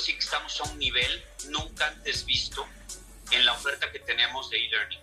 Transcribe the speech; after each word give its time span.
decir 0.00 0.14
que 0.14 0.24
estamos 0.24 0.58
a 0.60 0.64
un 0.64 0.78
nivel 0.78 1.24
nunca 1.50 1.88
antes 1.88 2.24
visto 2.24 2.66
en 3.32 3.44
la 3.44 3.52
oferta 3.52 3.92
que 3.92 3.98
tenemos 3.98 4.48
de 4.48 4.64
e-learning. 4.64 5.00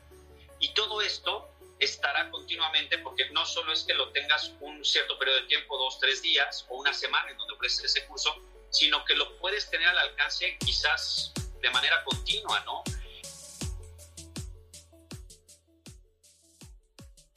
Y 0.60 0.74
todo 0.74 1.04
esto 1.04 1.48
estará 1.78 2.32
continuamente 2.32 2.98
porque 2.98 3.30
no 3.30 3.46
solo 3.46 3.74
es 3.74 3.84
que 3.84 3.94
lo 3.94 4.10
tengas 4.12 4.54
un 4.60 4.84
cierto 4.84 5.20
periodo 5.20 5.42
de 5.42 5.48
tiempo, 5.48 5.78
dos, 5.78 6.00
tres 6.00 6.24
días 6.24 6.66
o 6.70 6.78
una 6.78 6.94
semana 6.94 7.30
en 7.30 7.38
donde 7.38 7.54
ofreces 7.54 7.86
ese 7.86 8.08
curso, 8.08 8.36
sino 8.72 9.06
que 9.06 9.16
lo 9.16 9.38
puedes 9.38 9.70
tener 9.70 9.88
al 9.88 10.00
alcance 10.00 10.58
quizás 10.66 11.32
de 11.62 11.70
manera 11.70 12.04
continua, 12.04 12.64
¿no? 12.66 12.84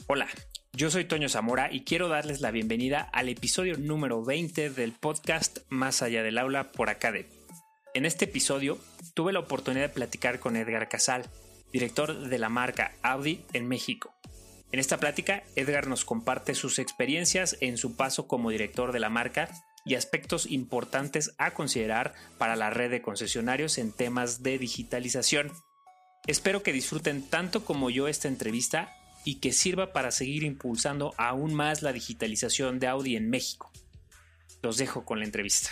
Hola, 0.06 0.28
yo 0.72 0.90
soy 0.90 1.04
Toño 1.04 1.28
Zamora 1.28 1.68
y 1.70 1.84
quiero 1.84 2.08
darles 2.08 2.40
la 2.40 2.50
bienvenida 2.50 3.02
al 3.12 3.28
episodio 3.28 3.76
número 3.76 4.24
20 4.24 4.70
del 4.70 4.92
podcast 4.92 5.58
Más 5.68 6.00
allá 6.00 6.22
del 6.22 6.38
aula 6.38 6.72
por 6.72 6.88
Academy. 6.88 7.39
En 7.92 8.06
este 8.06 8.26
episodio 8.26 8.78
tuve 9.14 9.32
la 9.32 9.40
oportunidad 9.40 9.88
de 9.88 9.94
platicar 9.94 10.38
con 10.38 10.56
Edgar 10.56 10.88
Casal, 10.88 11.26
director 11.72 12.28
de 12.28 12.38
la 12.38 12.48
marca 12.48 12.92
Audi 13.02 13.44
en 13.52 13.66
México. 13.66 14.14
En 14.70 14.78
esta 14.78 14.98
plática, 14.98 15.42
Edgar 15.56 15.88
nos 15.88 16.04
comparte 16.04 16.54
sus 16.54 16.78
experiencias 16.78 17.56
en 17.60 17.76
su 17.76 17.96
paso 17.96 18.28
como 18.28 18.50
director 18.50 18.92
de 18.92 19.00
la 19.00 19.10
marca 19.10 19.50
y 19.84 19.96
aspectos 19.96 20.46
importantes 20.46 21.34
a 21.38 21.50
considerar 21.50 22.14
para 22.38 22.54
la 22.54 22.70
red 22.70 22.92
de 22.92 23.02
concesionarios 23.02 23.76
en 23.76 23.90
temas 23.90 24.44
de 24.44 24.58
digitalización. 24.58 25.50
Espero 26.28 26.62
que 26.62 26.72
disfruten 26.72 27.28
tanto 27.28 27.64
como 27.64 27.90
yo 27.90 28.06
esta 28.06 28.28
entrevista 28.28 28.94
y 29.24 29.40
que 29.40 29.52
sirva 29.52 29.92
para 29.92 30.12
seguir 30.12 30.44
impulsando 30.44 31.12
aún 31.18 31.54
más 31.54 31.82
la 31.82 31.92
digitalización 31.92 32.78
de 32.78 32.86
Audi 32.86 33.16
en 33.16 33.28
México. 33.30 33.72
Los 34.62 34.76
dejo 34.76 35.04
con 35.04 35.18
la 35.18 35.24
entrevista. 35.24 35.70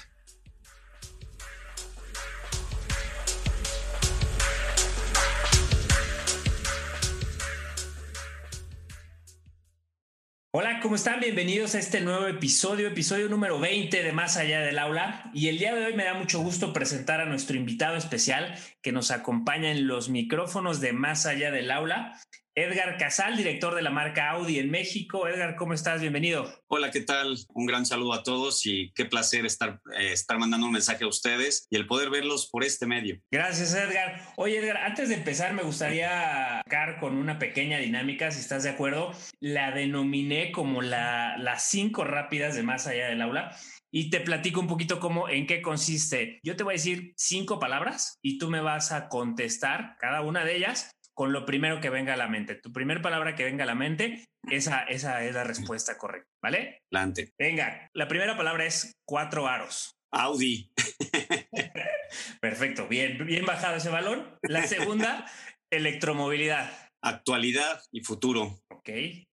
Hola, 10.50 10.80
¿cómo 10.80 10.94
están? 10.94 11.20
Bienvenidos 11.20 11.74
a 11.74 11.78
este 11.78 12.00
nuevo 12.00 12.26
episodio, 12.26 12.88
episodio 12.88 13.28
número 13.28 13.60
20 13.60 14.02
de 14.02 14.12
Más 14.12 14.38
allá 14.38 14.60
del 14.60 14.78
aula. 14.78 15.30
Y 15.34 15.48
el 15.48 15.58
día 15.58 15.74
de 15.74 15.84
hoy 15.84 15.92
me 15.92 16.04
da 16.04 16.14
mucho 16.14 16.40
gusto 16.40 16.72
presentar 16.72 17.20
a 17.20 17.26
nuestro 17.26 17.54
invitado 17.58 17.96
especial 17.96 18.54
que 18.80 18.90
nos 18.90 19.10
acompaña 19.10 19.70
en 19.70 19.86
los 19.86 20.08
micrófonos 20.08 20.80
de 20.80 20.94
Más 20.94 21.26
allá 21.26 21.50
del 21.50 21.70
aula. 21.70 22.18
Edgar 22.58 22.96
Casal, 22.96 23.36
director 23.36 23.76
de 23.76 23.82
la 23.82 23.90
marca 23.90 24.30
Audi 24.30 24.58
en 24.58 24.68
México. 24.68 25.28
Edgar, 25.28 25.54
¿cómo 25.54 25.74
estás? 25.74 26.00
Bienvenido. 26.00 26.52
Hola, 26.66 26.90
¿qué 26.90 27.02
tal? 27.02 27.38
Un 27.54 27.66
gran 27.66 27.86
saludo 27.86 28.14
a 28.14 28.24
todos 28.24 28.66
y 28.66 28.90
qué 28.96 29.04
placer 29.04 29.46
estar, 29.46 29.80
eh, 29.96 30.12
estar 30.12 30.40
mandando 30.40 30.66
un 30.66 30.72
mensaje 30.72 31.04
a 31.04 31.06
ustedes 31.06 31.68
y 31.70 31.76
el 31.76 31.86
poder 31.86 32.10
verlos 32.10 32.48
por 32.50 32.64
este 32.64 32.84
medio. 32.84 33.20
Gracias, 33.30 33.74
Edgar. 33.74 34.20
Oye, 34.36 34.58
Edgar, 34.58 34.78
antes 34.78 35.08
de 35.08 35.14
empezar, 35.14 35.52
me 35.52 35.62
gustaría 35.62 36.60
sacar 36.64 36.98
con 36.98 37.16
una 37.16 37.38
pequeña 37.38 37.78
dinámica, 37.78 38.32
si 38.32 38.40
estás 38.40 38.64
de 38.64 38.70
acuerdo. 38.70 39.12
La 39.38 39.70
denominé 39.70 40.50
como 40.50 40.82
la, 40.82 41.38
las 41.38 41.70
cinco 41.70 42.02
rápidas 42.02 42.56
de 42.56 42.64
más 42.64 42.88
allá 42.88 43.06
del 43.06 43.22
aula 43.22 43.56
y 43.90 44.10
te 44.10 44.20
platico 44.20 44.60
un 44.60 44.66
poquito 44.66 45.00
cómo, 45.00 45.28
en 45.28 45.46
qué 45.46 45.62
consiste. 45.62 46.40
Yo 46.42 46.56
te 46.56 46.64
voy 46.64 46.72
a 46.72 46.76
decir 46.76 47.14
cinco 47.16 47.58
palabras 47.58 48.18
y 48.20 48.38
tú 48.38 48.50
me 48.50 48.60
vas 48.60 48.92
a 48.92 49.08
contestar 49.08 49.96
cada 49.98 50.22
una 50.22 50.44
de 50.44 50.56
ellas 50.56 50.90
con 51.18 51.32
lo 51.32 51.44
primero 51.44 51.80
que 51.80 51.90
venga 51.90 52.14
a 52.14 52.16
la 52.16 52.28
mente. 52.28 52.54
Tu 52.54 52.72
primera 52.72 53.02
palabra 53.02 53.34
que 53.34 53.42
venga 53.42 53.64
a 53.64 53.66
la 53.66 53.74
mente, 53.74 54.24
esa, 54.48 54.84
esa 54.84 55.24
es 55.24 55.34
la 55.34 55.42
respuesta 55.42 55.98
correcta, 55.98 56.28
¿vale? 56.40 56.78
Adelante. 56.92 57.32
Venga, 57.36 57.90
la 57.92 58.06
primera 58.06 58.36
palabra 58.36 58.64
es 58.66 58.92
cuatro 59.04 59.48
aros. 59.48 59.96
Audi. 60.12 60.70
Perfecto, 62.40 62.86
bien, 62.86 63.26
bien 63.26 63.44
bajado 63.44 63.78
ese 63.78 63.88
balón. 63.88 64.38
La 64.42 64.64
segunda, 64.68 65.26
electromovilidad. 65.72 66.70
Actualidad 67.02 67.82
y 67.90 68.04
futuro. 68.04 68.60
Ok. 68.70 68.90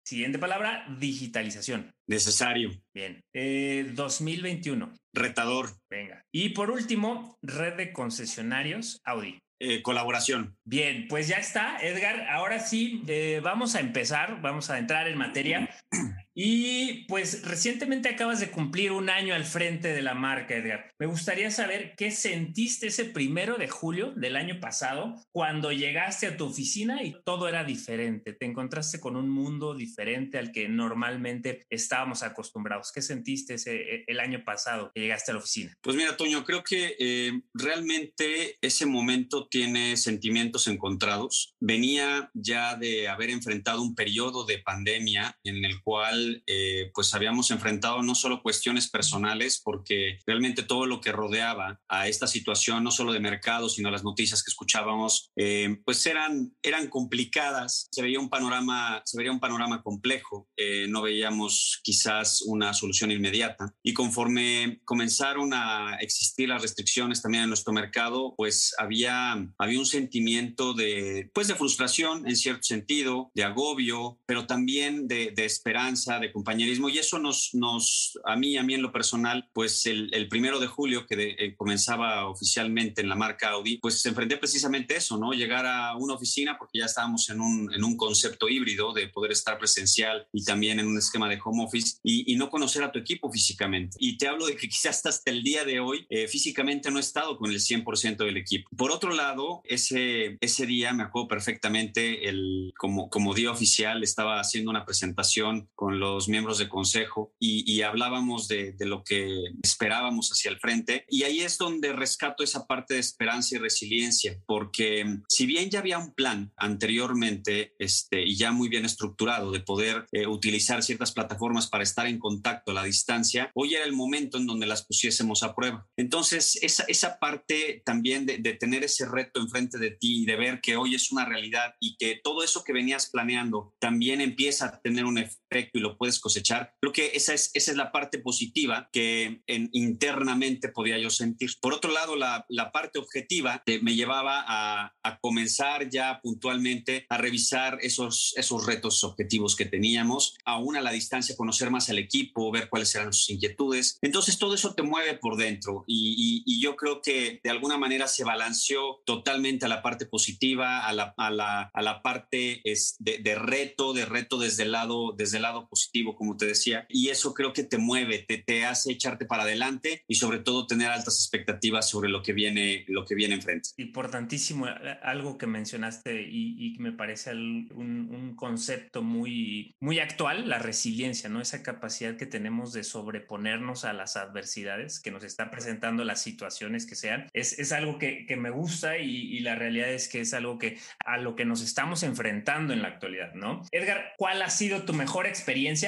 Siguiente 0.07 0.39
palabra, 0.39 0.87
digitalización. 0.99 1.91
Necesario. 2.09 2.71
Bien. 2.95 3.21
Eh, 3.35 3.91
2021. 3.93 4.95
Retador. 5.15 5.69
Venga. 5.91 6.23
Y 6.33 6.51
por 6.51 6.71
último, 6.71 7.37
red 7.43 7.75
de 7.75 7.93
concesionarios 7.93 9.01
Audi. 9.05 9.39
Eh, 9.61 9.83
colaboración. 9.83 10.57
Bien, 10.65 11.07
pues 11.09 11.29
ya 11.29 11.37
está, 11.37 11.79
Edgar. 11.81 12.29
Ahora 12.29 12.59
sí, 12.59 13.03
eh, 13.07 13.41
vamos 13.43 13.75
a 13.77 13.81
empezar, 13.81 14.41
vamos 14.41 14.69
a 14.71 14.79
entrar 14.79 15.09
en 15.09 15.17
materia. 15.17 15.71
Y 16.35 17.05
pues 17.07 17.43
recientemente 17.45 18.09
acabas 18.09 18.41
de 18.41 18.51
cumplir 18.51 18.91
un 18.93 19.09
año 19.09 19.35
al 19.35 19.45
frente 19.45 19.89
de 19.89 20.03
la 20.03 20.15
marca, 20.15 20.57
Edgar. 20.57 20.91
Me 20.99 21.07
gustaría 21.07 21.51
saber 21.51 21.95
qué 21.97 22.11
sentiste 22.11 22.89
ese 22.89 23.05
primero 23.05 23.57
de 23.57 23.69
julio 23.69 24.13
del 24.17 24.37
año 24.37 24.59
pasado 24.61 25.15
cuando 25.31 25.71
llegaste 25.71 26.27
a 26.27 26.37
tu 26.37 26.47
oficina 26.47 27.03
y 27.05 27.15
todo 27.25 27.49
era 27.49 27.65
diferente. 27.65 28.33
Te 28.33 28.47
encontraste 28.47 28.99
con 29.01 29.17
un 29.17 29.29
mundo 29.31 29.75
diferente 29.75 30.39
al 30.39 30.51
que 30.51 30.69
normalmente 30.69 31.67
estábamos 31.71 32.23
acostumbrados. 32.23 32.91
¿Qué 32.93 33.03
sentiste 33.03 33.55
ese, 33.55 34.05
el 34.07 34.19
año 34.19 34.43
pasado 34.45 34.91
que 34.93 35.03
llegaste 35.03 35.31
a 35.31 35.35
la 35.35 35.41
oficina? 35.41 35.77
Pues 35.81 35.97
mira, 35.97 36.17
Toño, 36.17 36.45
creo 36.45 36.65
que 36.65 36.97
eh, 36.99 37.33
realmente 37.53 38.57
ese 38.61 38.87
momento 38.87 39.47
tiene 39.49 39.97
sentimientos 39.97 40.67
encontrados. 40.67 41.55
Venía 41.61 42.31
ya 42.35 42.77
de 42.77 43.09
haber 43.09 43.31
enfrentado 43.31 43.83
un 43.83 43.95
periodo 43.95 44.45
de 44.45 44.59
pandemia 44.59 45.39
en 45.45 45.65
el 45.65 45.81
cual 45.81 46.24
eh, 46.47 46.91
pues 46.95 47.15
habíamos 47.15 47.51
enfrentado 47.51 48.03
no 48.03 48.15
solo 48.15 48.43
cuestiones 48.43 48.89
personales, 48.89 49.61
porque 49.63 50.19
realmente 50.27 50.63
todo 50.63 50.87
lo 50.87 51.01
que 51.01 51.13
rodeaba 51.13 51.81
a 51.89 52.09
esta 52.09 52.27
situación, 52.27 52.85
no 52.85 52.91
solo 52.91 53.13
de 53.13 53.21
mercado, 53.21 53.69
sino 53.69 53.91
las 53.91 54.05
noticias 54.05 54.43
que 54.43 54.51
escuchábamos, 54.51 55.31
eh, 55.37 55.81
pues 55.85 56.05
eran, 56.07 56.55
eran 56.63 56.89
complicadas. 56.89 57.89
Se 57.91 58.03
veía 58.03 58.21
un 58.21 58.29
panorama, 58.29 59.03
se 59.05 59.19
veía 59.19 59.33
un 59.33 59.41
panorama 59.41 59.83
complejo. 59.83 60.49
Eh, 60.57 60.87
no 60.89 61.03
veíamos 61.03 61.81
quizás 61.83 62.43
una 62.43 62.73
solución 62.75 63.11
inmediata. 63.11 63.75
Y 63.83 63.93
conforme 63.93 64.81
comenzaron 64.85 65.53
a 65.55 65.97
existir 66.01 66.49
las 66.49 66.63
restricciones 66.63 67.23
también 67.23 67.45
en 67.45 67.51
nuestro 67.51 67.73
mercado, 67.73 68.35
pues 68.37 68.75
había, 68.79 69.33
había 69.59 69.79
un 69.79 69.87
sentimiento 69.87 70.75
de, 70.75 71.31
pues 71.35 71.49
de 71.49 71.55
frustración 71.55 72.29
en 72.29 72.37
cierto 72.37 72.63
sentido, 72.63 73.31
de 73.35 73.45
agobio, 73.45 74.19
pero 74.27 74.47
también 74.47 75.09
de, 75.09 75.33
de 75.35 75.45
esperanza 75.45 76.14
de 76.21 76.33
compañerismo 76.33 76.89
y 76.89 76.99
eso 76.99 77.19
nos, 77.19 77.55
nos, 77.55 78.19
a 78.25 78.37
mí, 78.37 78.57
a 78.57 78.63
mí 78.63 78.75
en 78.75 78.83
lo 78.83 78.93
personal, 78.93 79.49
pues 79.53 79.87
el, 79.87 80.11
el 80.13 80.29
primero 80.29 80.59
de 80.59 80.67
julio 80.67 81.07
que 81.07 81.37
eh, 81.39 81.55
comenzaba 81.57 82.27
oficialmente 82.29 83.01
en 83.01 83.09
la 83.09 83.15
marca 83.15 83.51
Audi, 83.51 83.79
pues 83.79 84.05
enfrenté 84.07 84.37
precisamente 84.37 84.97
eso, 84.97 85.17
¿no? 85.19 85.33
Llegar 85.33 85.67
a 85.67 85.97
una 85.97 86.15
oficina 86.15 86.57
porque 86.59 86.79
ya 86.79 86.87
estábamos 86.87 87.29
en 87.31 87.41
un, 87.41 87.73
en 87.73 87.85
un 87.85 87.97
concepto 87.97 88.49
híbrido 88.49 88.93
de 88.93 89.09
poder 89.09 89.33
estar 89.33 89.59
presencial 89.59 90.27
y 90.33 90.45
también 90.45 90.81
en 90.81 90.87
un 90.87 90.99
esquema 90.99 91.29
de 91.29 91.39
home 91.43 91.65
office 91.65 91.99
y, 92.03 92.33
y 92.33 92.37
no 92.37 92.51
conocer 92.51 92.83
a 92.83 92.93
tu 92.93 92.99
equipo 92.99 93.31
físicamente. 93.31 93.97
Y 94.01 94.17
te 94.17 94.29
hablo 94.29 94.47
de 94.47 94.57
que 94.57 94.69
quizás 94.75 95.05
hasta 95.07 95.31
el 95.31 95.43
día 95.43 95.65
de 95.65 95.81
hoy 95.81 96.07
eh, 96.09 96.29
físicamente 96.29 96.91
no 96.91 96.99
he 96.99 97.01
estado 97.01 97.37
con 97.39 97.51
el 97.51 97.61
100% 97.61 98.17
del 98.17 98.37
equipo. 98.37 98.69
Por 98.77 98.91
otro 98.91 99.13
lado, 99.13 99.63
ese, 99.65 100.37
ese 100.41 100.67
día 100.67 100.93
me 100.93 101.05
acuerdo 101.05 101.29
perfectamente, 101.29 102.29
el, 102.29 102.73
como, 102.79 103.09
como 103.11 103.35
día 103.35 103.51
oficial, 103.51 104.03
estaba 104.03 104.41
haciendo 104.41 104.71
una 104.71 104.85
presentación 104.85 105.69
con 105.75 105.99
los 105.99 106.04
miembros 106.29 106.59
de 106.59 106.69
consejo 106.69 107.35
y, 107.39 107.83
hablábamos 107.83 108.49
de, 108.49 108.73
de, 108.73 108.87
lo 108.87 109.03
que 109.05 109.29
esperábamos 109.63 110.31
hacia 110.31 110.51
el 110.51 110.59
frente. 110.59 111.05
Y 111.09 111.25
ahí 111.25 111.41
es 111.41 111.59
donde 111.59 111.93
rescato 111.93 112.43
esa 112.43 112.67
parte 112.67 112.95
de 112.95 113.01
esperanza 113.01 113.57
y 113.57 113.59
resiliencia, 113.59 114.41
porque 114.47 115.05
si 115.29 115.47
bien 115.47 115.71
ya 115.71 115.81
había 115.81 115.99
un 115.99 116.15
plan 116.15 116.53
anteriormente 116.57 117.75
este, 117.79 118.23
y 118.23 118.37
ya 118.37 118.53
muy 118.53 118.69
bien 118.69 118.85
estructurado 118.85 119.51
de 119.51 119.61
poder 119.61 120.07
eh, 120.13 120.27
utilizar 120.27 120.83
ciertas 120.83 121.13
plataformas 121.13 121.69
para 121.69 121.85
estar 121.85 122.07
en 122.07 122.19
contacto 122.19 122.71
a 122.71 122.75
la 122.75 122.85
distancia, 122.85 123.51
hoy 123.55 123.75
era 123.75 123.85
el 123.85 123.93
momento 123.93 124.39
en 124.39 124.47
donde 124.47 124.67
las 124.67 124.87
pusiésemos 124.87 125.43
a 125.43 125.55
prueba. 125.55 125.87
Entonces, 125.97 126.59
esa, 126.63 126.85
esa 126.89 127.19
parte 127.19 127.83
también 127.85 128.27
de, 128.27 128.39
de 128.39 128.55
tener 128.55 128.85
ese 128.85 129.07
reto 129.07 129.41
enfrente 129.41 129.79
de 129.79 129.91
ti 129.91 130.23
y 130.23 130.27
de 130.27 130.37
ver 130.37 130.61
que 130.61 130.77
hoy 130.77 130.95
es 130.95 131.13
una 131.13 131.25
realidad 131.25 131.75
y 131.81 131.97
que 131.97 132.21
todo 132.23 132.43
eso 132.43 132.65
que 132.65 132.73
venías 132.73 133.11
planeando 133.11 133.75
también 133.79 134.21
empieza 134.21 134.67
a 134.67 134.81
tener 134.81 135.05
un 135.05 135.19
efecto 135.19 135.44
y 135.73 135.79
lo 135.79 135.97
puedes 135.97 136.21
cosechar. 136.21 136.73
Creo 136.81 136.93
que 136.93 137.13
esa 137.15 137.35
es, 137.35 137.51
esa 137.55 137.71
es 137.71 137.77
la 137.77 137.93
parte 137.93 138.19
positiva 138.19 138.89
que 138.93 139.43
en, 139.47 139.71
internamente 139.73 140.69
podía 140.69 140.99
yo 140.99 141.11
sentir. 141.11 141.51
Por 141.61 141.75
otro 141.75 141.93
lado, 141.93 142.17
la, 142.17 142.45
la 142.49 142.73
parte 142.73 142.99
objetiva 142.99 143.63
me 143.83 143.95
llevaba 143.95 144.45
a, 144.47 144.95
a, 145.03 145.19
comenzar 145.21 145.89
ya 145.89 146.21
puntualmente 146.23 147.07
a 147.09 147.19
revisar 147.19 147.79
esos, 147.81 148.35
esos 148.37 148.67
retos 148.67 149.05
objetivos 149.05 149.57
que 149.57 149.65
teníamos, 149.65 150.37
aún 150.45 150.77
a 150.77 150.83
la 150.83 150.93
distancia, 150.93 151.37
conocer 151.37 151.71
más 151.71 151.89
al 151.89 151.99
equipo, 151.99 152.51
ver 152.51 152.69
cuáles 152.69 152.95
eran 152.95 153.13
sus 153.13 153.31
inquietudes. 153.31 153.99
Entonces, 154.03 154.39
todo 154.39 154.55
eso 154.55 154.75
te 154.75 154.83
mueve 154.83 155.15
por 155.15 155.37
dentro 155.37 155.85
y, 155.87 156.43
y, 156.47 156.55
y 156.55 156.61
yo 156.61 156.77
creo 156.77 157.01
que 157.01 157.41
de 157.43 157.51
alguna 157.51 157.79
manera 157.79 158.09
se 158.09 158.25
balanceó 158.25 159.03
totalmente 159.05 159.67
a 159.67 159.69
la 159.69 159.83
parte 159.83 160.07
positiva, 160.07 160.87
a 160.87 160.93
la, 160.93 161.15
a 161.17 161.31
la, 161.31 161.71
a 161.73 161.83
la 161.83 162.03
parte 162.03 162.61
es 162.65 162.97
de, 162.99 163.19
de 163.19 163.35
reto, 163.35 163.93
de 163.93 164.05
reto 164.05 164.39
desde 164.39 164.65
el 164.65 164.73
lado, 164.73 165.15
desde 165.17 165.37
el 165.39 165.44
lado 165.45 165.69
positivo 165.69 166.17
como 166.17 166.37
te 166.37 166.47
decía, 166.47 166.87
y 166.89 167.11
eso 167.11 167.35
creo 167.35 167.53
que 167.53 167.63
te 167.63 167.79
mueve, 167.79 168.25
te, 168.27 168.39
te 168.39 168.65
hace 168.65 168.93
echarte 168.93 169.27
para 169.27 169.45
adelante 169.45 170.03
y 170.09 170.17
sobre 170.17 170.39
todo 170.39 170.67
tener 170.67 170.89
altas 170.89 171.21
expectativas 171.21 171.89
sobre 171.89 172.09
lo 172.09 172.23
que 172.23 172.33
viene, 172.33 172.85
lo 172.89 173.05
que 173.05 173.15
viene 173.15 173.35
enfrente. 173.35 173.71
Importantísimo, 173.77 174.67
algo 175.03 175.39
que 175.39 175.47
mencionaste 175.47 176.27
y, 176.29 176.75
que 176.75 176.83
me 176.83 176.93
parece 176.93 177.33
un, 177.33 177.69
un, 177.75 178.35
concepto 178.35 179.03
muy, 179.03 179.77
muy 179.81 180.01
actual, 180.01 180.49
la 180.49 180.59
resiliencia, 180.59 181.29
¿no? 181.29 181.41
Esa 181.41 181.63
capacidad 181.63 182.17
que 182.17 182.27
tenemos 182.27 182.73
de 182.73 182.83
sobreponernos 182.83 183.85
a 183.85 183.93
las 183.93 184.17
adversidades 184.17 184.99
que 185.01 185.11
nos 185.11 185.23
están 185.23 185.51
presentando 185.51 186.05
las 186.05 186.23
situaciones 186.23 186.87
que 186.87 186.95
sean, 186.95 187.29
es, 187.33 187.59
es 187.59 187.71
algo 187.73 187.99
que, 187.99 188.27
que 188.27 188.37
me 188.37 188.51
gusta 188.51 188.99
y, 188.99 189.37
y 189.37 189.41
la 189.41 189.55
realidad 189.55 189.91
es 189.91 190.09
que 190.09 190.21
es 190.21 190.35
algo 190.35 190.59
que 190.59 190.79
a 191.05 191.19
lo 191.19 191.37
que 191.37 191.45
nos 191.45 191.63
estamos 191.63 192.03
enfrentando 192.03 192.73
en 192.73 192.83
la 192.83 192.89
actualidad, 192.89 193.35
¿no? 193.35 193.63
Edgar, 193.71 194.15
¿cuál 194.17 194.43
ha 194.43 194.51
sido 194.51 194.83
tu 194.83 194.95
mejor 194.95 195.27
experiencia, 195.27 195.34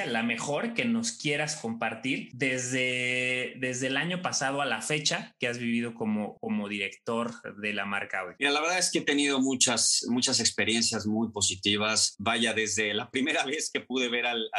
la 0.05 0.23
mejor 0.23 0.73
que 0.73 0.85
nos 0.85 1.11
quieras 1.11 1.55
compartir 1.55 2.29
desde, 2.33 3.53
desde 3.57 3.87
el 3.87 3.97
año 3.97 4.21
pasado 4.21 4.61
a 4.61 4.65
la 4.65 4.81
fecha 4.81 5.35
que 5.39 5.47
has 5.47 5.57
vivido 5.57 5.93
como, 5.93 6.37
como 6.39 6.67
director 6.67 7.31
de 7.57 7.73
la 7.73 7.85
marca 7.85 8.23
hoy? 8.23 8.35
Mira, 8.39 8.51
la 8.51 8.61
verdad 8.61 8.79
es 8.79 8.91
que 8.91 8.99
he 8.99 9.03
tenido 9.03 9.39
muchas, 9.39 10.05
muchas 10.09 10.39
experiencias 10.39 11.05
muy 11.05 11.29
positivas. 11.31 12.15
Vaya, 12.19 12.53
desde 12.53 12.93
la 12.93 13.09
primera 13.09 13.43
vez 13.45 13.69
que 13.71 13.81
pude 13.81 14.09
ver 14.09 14.25
al, 14.25 14.49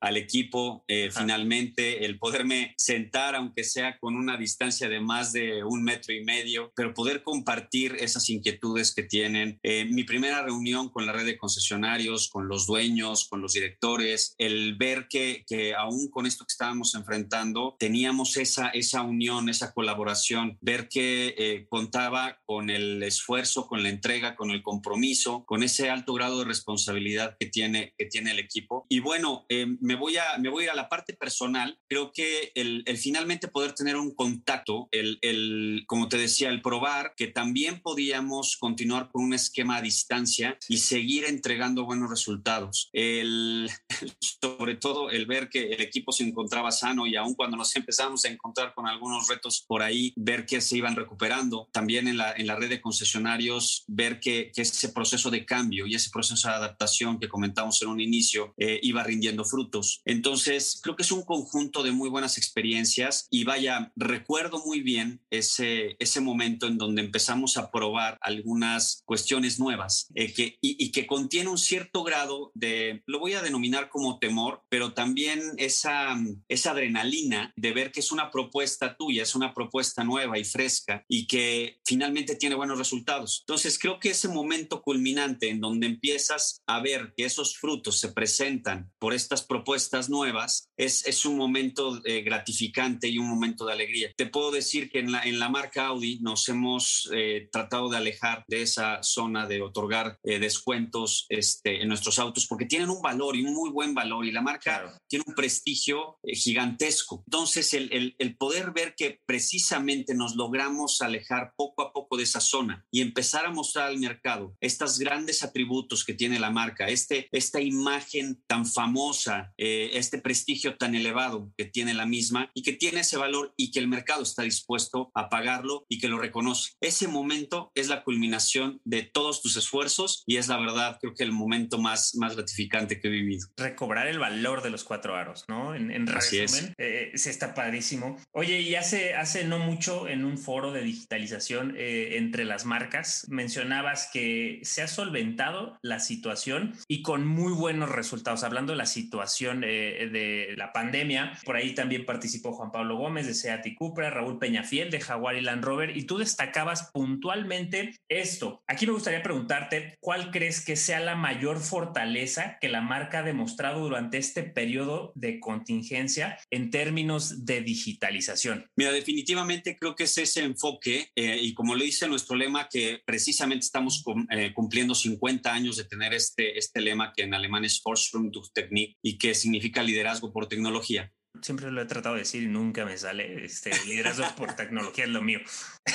al, 0.00 0.16
equipo, 0.16 0.84
eh, 0.88 1.10
finalmente, 1.10 2.04
el 2.04 2.18
poderme 2.18 2.74
sentar, 2.76 3.34
aunque 3.34 3.64
sea 3.64 3.98
con 3.98 4.16
una 4.16 4.36
distancia 4.36 4.88
de 4.88 5.00
más 5.00 5.32
de 5.32 5.64
un 5.64 5.82
metro 5.82 6.14
y 6.14 6.24
medio, 6.24 6.72
pero 6.76 6.94
poder 6.94 7.22
compartir 7.22 7.96
esas 7.98 8.28
inquietudes 8.28 8.94
que 8.94 9.02
tienen. 9.02 9.58
Eh, 9.62 9.86
mi 9.86 10.04
primera 10.04 10.42
reunión 10.42 10.90
con 10.90 11.06
la 11.06 11.12
red 11.12 11.24
de 11.24 11.38
concesionarios, 11.38 12.28
con 12.28 12.48
los 12.48 12.66
dueños, 12.66 13.26
con 13.28 13.40
los 13.40 13.54
directores, 13.54 14.21
el 14.38 14.76
ver 14.76 15.06
que, 15.08 15.44
que 15.46 15.74
aún 15.74 16.10
con 16.10 16.26
esto 16.26 16.44
que 16.44 16.52
estábamos 16.52 16.94
enfrentando, 16.94 17.76
teníamos 17.78 18.36
esa, 18.36 18.68
esa 18.68 19.02
unión, 19.02 19.48
esa 19.48 19.72
colaboración, 19.72 20.58
ver 20.60 20.88
que 20.88 21.34
eh, 21.36 21.66
contaba 21.68 22.38
con 22.44 22.70
el 22.70 23.02
esfuerzo, 23.02 23.66
con 23.66 23.82
la 23.82 23.88
entrega, 23.88 24.36
con 24.36 24.50
el 24.50 24.62
compromiso, 24.62 25.44
con 25.46 25.62
ese 25.62 25.90
alto 25.90 26.14
grado 26.14 26.40
de 26.40 26.44
responsabilidad 26.44 27.36
que 27.38 27.46
tiene, 27.46 27.94
que 27.96 28.06
tiene 28.06 28.32
el 28.32 28.38
equipo. 28.38 28.86
Y 28.88 29.00
bueno, 29.00 29.46
eh, 29.48 29.66
me, 29.80 29.94
voy 29.94 30.16
a, 30.16 30.38
me 30.38 30.48
voy 30.48 30.66
a 30.66 30.74
la 30.74 30.88
parte 30.88 31.14
personal. 31.14 31.78
Creo 31.88 32.12
que 32.12 32.52
el, 32.54 32.82
el 32.86 32.98
finalmente 32.98 33.48
poder 33.48 33.72
tener 33.72 33.96
un 33.96 34.14
contacto, 34.14 34.88
el, 34.90 35.18
el, 35.22 35.84
como 35.86 36.08
te 36.08 36.18
decía, 36.18 36.50
el 36.50 36.62
probar 36.62 37.14
que 37.16 37.28
también 37.28 37.80
podíamos 37.80 38.56
continuar 38.56 39.10
con 39.10 39.24
un 39.24 39.34
esquema 39.34 39.76
a 39.76 39.82
distancia 39.82 40.58
y 40.68 40.78
seguir 40.78 41.24
entregando 41.24 41.84
buenos 41.84 42.10
resultados. 42.10 42.90
El, 42.92 43.70
sobre 44.20 44.76
todo 44.76 45.10
el 45.10 45.26
ver 45.26 45.48
que 45.48 45.72
el 45.72 45.80
equipo 45.80 46.12
se 46.12 46.24
encontraba 46.24 46.70
sano 46.70 47.06
y 47.06 47.16
aún 47.16 47.34
cuando 47.34 47.56
nos 47.56 47.74
empezamos 47.76 48.24
a 48.24 48.28
encontrar 48.28 48.74
con 48.74 48.86
algunos 48.86 49.28
retos 49.28 49.64
por 49.66 49.82
ahí, 49.82 50.12
ver 50.16 50.46
que 50.46 50.60
se 50.60 50.76
iban 50.76 50.96
recuperando. 50.96 51.68
También 51.72 52.08
en 52.08 52.16
la, 52.16 52.32
en 52.32 52.46
la 52.46 52.56
red 52.56 52.68
de 52.68 52.80
concesionarios, 52.80 53.84
ver 53.86 54.20
que, 54.20 54.50
que 54.54 54.62
ese 54.62 54.88
proceso 54.90 55.30
de 55.30 55.44
cambio 55.44 55.86
y 55.86 55.94
ese 55.94 56.10
proceso 56.10 56.48
de 56.48 56.54
adaptación 56.54 57.18
que 57.18 57.28
comentamos 57.28 57.80
en 57.82 57.88
un 57.88 58.00
inicio 58.00 58.54
eh, 58.58 58.80
iba 58.82 59.02
rindiendo 59.02 59.44
frutos. 59.44 60.00
Entonces, 60.04 60.80
creo 60.82 60.96
que 60.96 61.02
es 61.02 61.12
un 61.12 61.22
conjunto 61.22 61.82
de 61.82 61.92
muy 61.92 62.08
buenas 62.08 62.38
experiencias 62.38 63.26
y 63.30 63.44
vaya, 63.44 63.92
recuerdo 63.96 64.62
muy 64.64 64.80
bien 64.80 65.20
ese, 65.30 65.96
ese 65.98 66.20
momento 66.20 66.66
en 66.66 66.78
donde 66.78 67.02
empezamos 67.02 67.56
a 67.56 67.70
probar 67.70 68.18
algunas 68.20 69.02
cuestiones 69.04 69.58
nuevas 69.58 70.08
eh, 70.14 70.32
que, 70.32 70.58
y, 70.60 70.84
y 70.84 70.90
que 70.90 71.06
contiene 71.06 71.50
un 71.50 71.58
cierto 71.58 72.02
grado 72.02 72.52
de, 72.54 73.02
lo 73.06 73.18
voy 73.18 73.34
a 73.34 73.42
denominar 73.42 73.88
como 73.88 74.01
temor, 74.18 74.62
pero 74.68 74.92
también 74.92 75.40
esa, 75.58 76.16
esa 76.48 76.70
adrenalina 76.72 77.52
de 77.56 77.72
ver 77.72 77.92
que 77.92 78.00
es 78.00 78.12
una 78.12 78.30
propuesta 78.30 78.96
tuya, 78.96 79.22
es 79.22 79.34
una 79.34 79.54
propuesta 79.54 80.04
nueva 80.04 80.38
y 80.38 80.44
fresca 80.44 81.04
y 81.08 81.26
que 81.26 81.78
finalmente 81.84 82.36
tiene 82.36 82.54
buenos 82.54 82.78
resultados. 82.78 83.44
Entonces 83.46 83.78
creo 83.78 83.98
que 83.98 84.10
ese 84.10 84.28
momento 84.28 84.82
culminante 84.82 85.48
en 85.48 85.60
donde 85.60 85.86
empiezas 85.86 86.62
a 86.66 86.80
ver 86.80 87.12
que 87.16 87.24
esos 87.24 87.56
frutos 87.56 88.00
se 88.00 88.12
presentan 88.12 88.90
por 88.98 89.14
estas 89.14 89.42
propuestas 89.42 90.08
nuevas 90.08 90.70
es, 90.76 91.06
es 91.06 91.24
un 91.24 91.36
momento 91.36 92.00
eh, 92.04 92.22
gratificante 92.22 93.08
y 93.08 93.18
un 93.18 93.28
momento 93.28 93.66
de 93.66 93.72
alegría. 93.72 94.10
Te 94.16 94.26
puedo 94.26 94.50
decir 94.50 94.90
que 94.90 94.98
en 94.98 95.12
la, 95.12 95.22
en 95.22 95.38
la 95.38 95.48
marca 95.48 95.86
Audi 95.86 96.18
nos 96.20 96.48
hemos 96.48 97.10
eh, 97.12 97.48
tratado 97.50 97.88
de 97.88 97.96
alejar 97.96 98.44
de 98.48 98.62
esa 98.62 99.02
zona 99.02 99.46
de 99.46 99.62
otorgar 99.62 100.18
eh, 100.22 100.38
descuentos 100.38 101.26
este, 101.28 101.82
en 101.82 101.88
nuestros 101.88 102.18
autos 102.18 102.46
porque 102.46 102.66
tienen 102.66 102.90
un 102.90 103.02
valor 103.02 103.36
y 103.36 103.44
un 103.44 103.54
muy 103.54 103.70
buen 103.70 103.91
valor 103.94 104.26
y 104.26 104.32
la 104.32 104.42
marca 104.42 104.98
tiene 105.08 105.24
un 105.26 105.34
prestigio 105.34 106.18
eh, 106.22 106.34
gigantesco. 106.34 107.22
Entonces, 107.26 107.74
el, 107.74 108.14
el, 108.18 108.36
poder 108.36 108.72
ver 108.72 108.94
que 108.96 109.20
precisamente 109.26 110.14
nos 110.14 110.36
logramos 110.36 111.00
alejar 111.02 111.52
poco 111.56 111.82
a 111.82 111.92
poco 111.92 112.16
de 112.16 112.24
esa 112.24 112.40
zona 112.40 112.84
y 112.90 113.00
empezar 113.00 113.44
a 113.44 113.50
mostrar 113.50 113.88
al 113.88 113.98
mercado 113.98 114.56
estos 114.60 114.98
grandes 114.98 115.42
atributos 115.42 116.04
que 116.04 116.14
tiene 116.14 116.40
la 116.40 116.50
marca, 116.50 116.88
este, 116.88 117.28
esta 117.30 117.60
imagen 117.60 118.42
tan 118.46 118.66
famosa, 118.66 119.52
eh, 119.58 119.90
este 119.94 120.18
prestigio 120.18 120.76
tan 120.76 120.94
elevado 120.94 121.52
que 121.56 121.64
tiene 121.64 121.94
la 121.94 122.06
misma 122.06 122.50
y 122.54 122.62
que 122.62 122.72
tiene 122.72 123.00
ese 123.00 123.16
valor 123.16 123.52
y 123.56 123.70
que 123.70 123.78
el 123.78 123.88
mercado 123.88 124.22
está 124.22 124.42
dispuesto 124.42 125.10
a 125.14 125.28
pagarlo 125.28 125.84
y 125.88 125.98
que 125.98 126.08
lo 126.08 126.18
reconoce. 126.18 126.72
Ese 126.80 127.08
momento 127.08 127.70
es 127.74 127.88
la 127.88 128.02
culminación 128.02 128.80
de 128.84 129.02
todos 129.02 129.42
tus 129.42 129.56
esfuerzos 129.56 130.22
y 130.26 130.36
es 130.36 130.48
la 130.48 130.58
verdad, 130.58 130.98
creo 131.00 131.14
que 131.14 131.24
el 131.24 131.32
momento 131.32 131.78
más, 131.78 132.14
más 132.16 132.36
gratificante 132.36 133.00
que 133.00 133.08
he 133.08 133.10
vivido. 133.10 133.48
Recobrar 133.82 134.06
el 134.06 134.20
valor 134.20 134.62
de 134.62 134.70
los 134.70 134.84
cuatro 134.84 135.16
aros, 135.16 135.44
¿no? 135.48 135.74
En, 135.74 135.90
en 135.90 136.06
resumen, 136.06 136.72
eh, 136.78 137.10
sí 137.16 137.30
está 137.30 137.52
padrísimo. 137.52 138.16
Oye, 138.30 138.60
y 138.60 138.76
hace, 138.76 139.14
hace 139.14 139.42
no 139.42 139.58
mucho 139.58 140.06
en 140.06 140.24
un 140.24 140.38
foro 140.38 140.70
de 140.70 140.82
digitalización 140.82 141.74
eh, 141.76 142.16
entre 142.16 142.44
las 142.44 142.64
marcas, 142.64 143.26
mencionabas 143.28 144.08
que 144.12 144.60
se 144.62 144.82
ha 144.82 144.86
solventado 144.86 145.80
la 145.82 145.98
situación 145.98 146.74
y 146.86 147.02
con 147.02 147.26
muy 147.26 147.52
buenos 147.52 147.90
resultados. 147.90 148.44
Hablando 148.44 148.72
de 148.72 148.78
la 148.78 148.86
situación 148.86 149.64
eh, 149.64 150.08
de 150.12 150.54
la 150.56 150.72
pandemia, 150.72 151.32
por 151.44 151.56
ahí 151.56 151.74
también 151.74 152.06
participó 152.06 152.52
Juan 152.52 152.70
Pablo 152.70 152.94
Gómez 152.94 153.26
de 153.26 153.34
Seat 153.34 153.66
y 153.66 153.74
Cupra, 153.74 154.10
Raúl 154.10 154.38
Peñafiel 154.38 154.92
de 154.92 155.00
Jaguar 155.00 155.34
y 155.34 155.40
Land 155.40 155.64
Rover, 155.64 155.96
y 155.96 156.04
tú 156.04 156.18
destacabas 156.18 156.88
puntualmente 156.92 157.96
esto. 158.08 158.62
Aquí 158.68 158.86
me 158.86 158.92
gustaría 158.92 159.24
preguntarte, 159.24 159.96
¿cuál 159.98 160.30
crees 160.30 160.64
que 160.64 160.76
sea 160.76 161.00
la 161.00 161.16
mayor 161.16 161.58
fortaleza 161.58 162.58
que 162.60 162.68
la 162.68 162.80
marca 162.80 163.18
ha 163.18 163.22
demostrado 163.24 163.71
durante 163.80 164.18
este 164.18 164.42
periodo 164.42 165.12
de 165.14 165.40
contingencia 165.40 166.38
en 166.50 166.70
términos 166.70 167.44
de 167.44 167.60
digitalización? 167.62 168.66
Mira, 168.76 168.92
definitivamente 168.92 169.76
creo 169.78 169.94
que 169.94 170.04
es 170.04 170.18
ese 170.18 170.42
enfoque 170.42 171.10
eh, 171.14 171.38
y 171.40 171.54
como 171.54 171.74
le 171.74 171.84
dice 171.84 172.08
nuestro 172.08 172.36
lema 172.36 172.68
que 172.68 173.00
precisamente 173.04 173.64
estamos 173.64 174.04
eh, 174.30 174.52
cumpliendo 174.54 174.94
50 174.94 175.52
años 175.52 175.76
de 175.76 175.84
tener 175.84 176.14
este, 176.14 176.58
este 176.58 176.80
lema 176.80 177.12
que 177.12 177.22
en 177.22 177.34
alemán 177.34 177.64
es 177.64 177.80
Forschung 177.80 178.30
durch 178.30 178.52
Technik 178.52 178.96
y 179.02 179.18
que 179.18 179.34
significa 179.34 179.82
liderazgo 179.82 180.32
por 180.32 180.48
tecnología 180.48 181.12
siempre 181.40 181.70
lo 181.70 181.80
he 181.80 181.86
tratado 181.86 182.14
de 182.16 182.22
decir 182.22 182.42
y 182.42 182.46
nunca 182.46 182.84
me 182.84 182.96
sale. 182.96 183.44
Este 183.44 183.70
liderazgo 183.86 184.26
por 184.36 184.54
tecnología 184.54 185.04
es 185.04 185.10
lo 185.10 185.22
mío. 185.22 185.40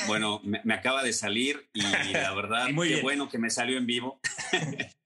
Bueno, 0.07 0.41
me, 0.43 0.73
acaba 0.73 1.03
de 1.03 1.13
salir 1.13 1.69
y 1.73 1.81
la 1.81 2.33
verdad, 2.33 2.69
Muy 2.73 2.89
qué 2.89 3.01
bueno 3.01 3.29
que 3.29 3.37
me 3.37 3.49
salió 3.49 3.77
en 3.77 3.85
vivo. 3.85 4.19